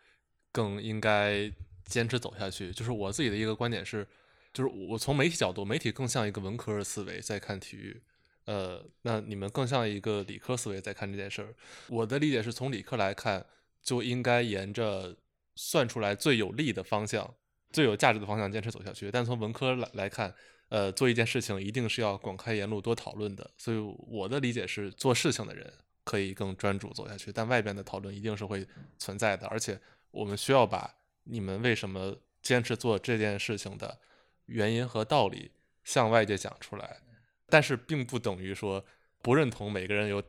[0.50, 1.50] 更应该
[1.84, 2.70] 坚持走下去。
[2.72, 4.06] 就是我自己的一个观点是，
[4.52, 8.02] 就是我从媒体角度，媒体更像一个文科思维在看体育，
[8.44, 11.54] 呃，那你们更像一个理科思维在看这件事儿。
[11.88, 13.44] 我的理解是从理科来看，
[13.82, 15.16] 就应该沿着
[15.54, 17.34] 算出来最有利的方向、
[17.72, 19.10] 最有价值的方向坚持走下去。
[19.10, 20.34] 但从文科来来看，
[20.72, 23.50] 呃，做一件事情一定是要广开言路、多讨论的。
[23.58, 23.76] 所以
[24.08, 25.70] 我的理解是，做事情的人
[26.02, 28.66] 可以更专注走下去，但外边的讨论一定是会
[28.96, 29.46] 存在的。
[29.48, 29.78] 而且
[30.10, 30.90] 我们需要把
[31.24, 34.00] 你们为什么坚持做这件事情的
[34.46, 35.50] 原因和道理
[35.84, 37.02] 向外界讲出来。
[37.50, 38.82] 但是并不等于说
[39.20, 40.22] 不认同每个人有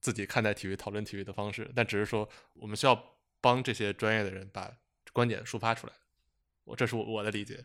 [0.00, 2.98] 自己看待体育、讨论体育的方式，但只是说我们需要
[3.42, 4.74] 帮这些专业的人把
[5.12, 5.92] 观点抒发出来。
[6.64, 7.62] 我这是我我的理解。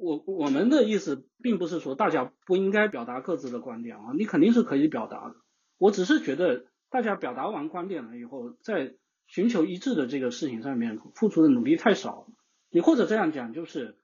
[0.00, 5.36] 我我们的意思并不是说大家不应该表达各自的观点啊，你肯定是可以表达的。
[5.76, 8.94] 我只是觉得大家表达完观点了以后，在
[9.26, 12.26] 寻求一致的这个事情上面付出的努力太少。
[12.70, 13.98] 你或者这样讲，就是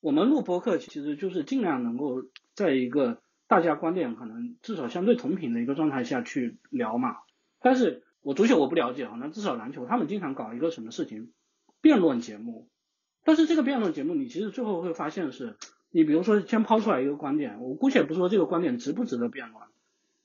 [0.00, 2.24] 我们录播客其实就是尽量能够
[2.54, 7.16] 在一个大家观点可能至少相对同频的一个状态下去聊嘛。
[7.60, 11.32] 但是我足球我不了解啊，那至少篮球他们经常搞一个什么事情，
[11.80, 12.70] 辩论节目。
[13.24, 15.56] 但是这个辩论节目，你其实最后会发现是，
[15.90, 19.62] 你比如说先抛出来一个观点，我姑且不说这个观点值不值得辩论，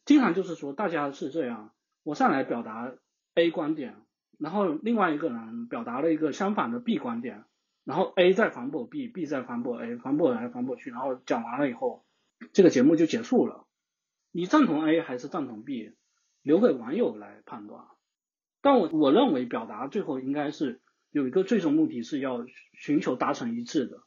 [0.04, 1.72] 经常就是说大家是这样，
[2.02, 2.92] 我上来表达
[3.36, 3.98] A 观点，
[4.40, 7.44] 然后另外一个人表达了一个相反的 B 观点，
[7.84, 12.04] 然后 A 再反驳 B，B 再反驳 A，反驳来反驳去，然后讲完了以后，
[12.52, 13.66] 这个节目就结束了。
[14.32, 15.94] 你赞同 A 还是赞同 B，
[16.42, 17.84] 留给网友来判断。
[18.62, 20.82] 但我我认为表达最后应该是。
[21.18, 24.04] 有一个最终目的是要寻求达成一致的。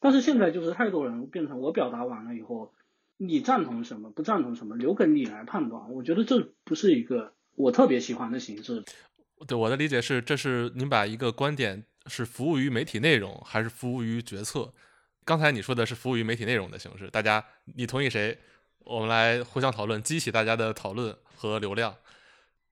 [0.00, 2.72] 但是现在就是太多人变成我表达完了以后，
[3.16, 5.92] 你赞同什么，不赞同什么，留给你来判断。
[5.92, 8.82] 我觉得这不是一个我特别喜欢的形式。
[9.46, 14.72] 对我的理解是，这是您把一个观点是服务于媒体内容，还是服务于决策？
[15.24, 17.44] 刚才你说的是服务于媒体内容的形式，大家
[17.76, 18.36] 你同意谁，
[18.80, 21.94] 我们来互相讨论，激起大家的讨论和流量。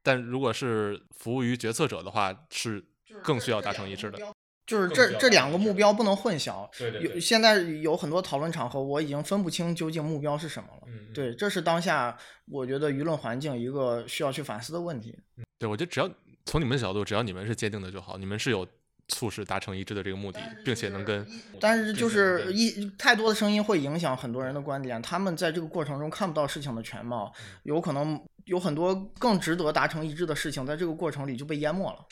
[0.02, 2.82] 但如果是服务于决策者的话，是
[3.22, 4.18] 更需要达成一致的。
[4.66, 6.68] 就是这这两个目标不能混淆。
[6.78, 10.82] 对对有现在有很多讨论场合，我已经分不清究竟目标是什么了。
[10.86, 12.16] 嗯，对，这是当下
[12.46, 15.18] 我觉得舆论环境一个需要去反思的问题。
[15.58, 16.08] 对，我觉得只要
[16.44, 18.64] 从你们的角度，只要你们是坚定的就好，你们是有
[19.08, 21.26] 促使达成一致的这个目的，并且能跟
[21.58, 27.32] 但是就是一太多的声音会影响很多人的观点，他们在这个过程中看不到事情的全貌，
[27.64, 32.06] 有可能有很多更值得达成一致的事情，在这个过程里就被淹没了。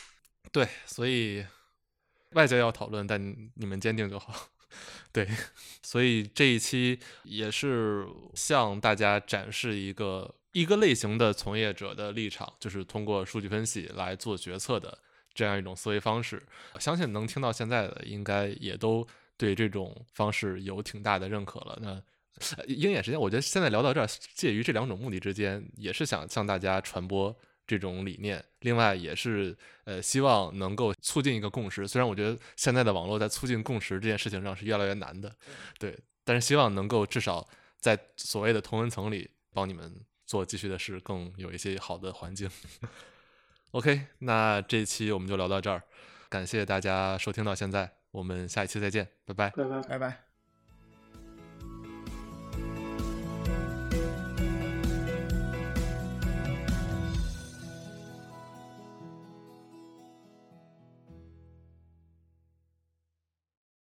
[0.53, 1.45] 对，所以
[2.33, 3.21] 外界要讨论，但
[3.55, 4.49] 你们坚定就好。
[5.13, 5.27] 对，
[5.83, 14.99] 所以这一期也是向大家展示一个一个类型的从业者的立场，就是通过数据分析来做决策的
[15.33, 16.43] 这样一种思维方式。
[16.79, 19.07] 相信能听到现在的，应该也都
[19.39, 21.79] 对这种方式有挺大的认可了。
[21.81, 22.03] 那
[22.67, 27.35] 鹰眼时间，我觉得现在聊到这儿，介于这两种目的之间，也是想向大家传播
[27.69, 28.45] 这种理念。
[28.61, 31.87] 另外，也是呃希望能够促进一个共识。
[31.87, 35.33] 虽然我觉得现在的网络在促进共识这件事情上是越来越难的，
[35.79, 37.47] 对，但是希望能够至少
[37.79, 39.95] 在所谓的同文层里帮你们
[40.27, 42.51] 做继续的事，更有一些好的环境。
[43.73, 45.83] OK，那这一期我们就聊到这儿，
[46.29, 49.51] 感谢大家收听到现在，我们下一期再见，拜拜。
[49.51, 49.83] 拜拜。
[49.83, 50.28] 拜拜。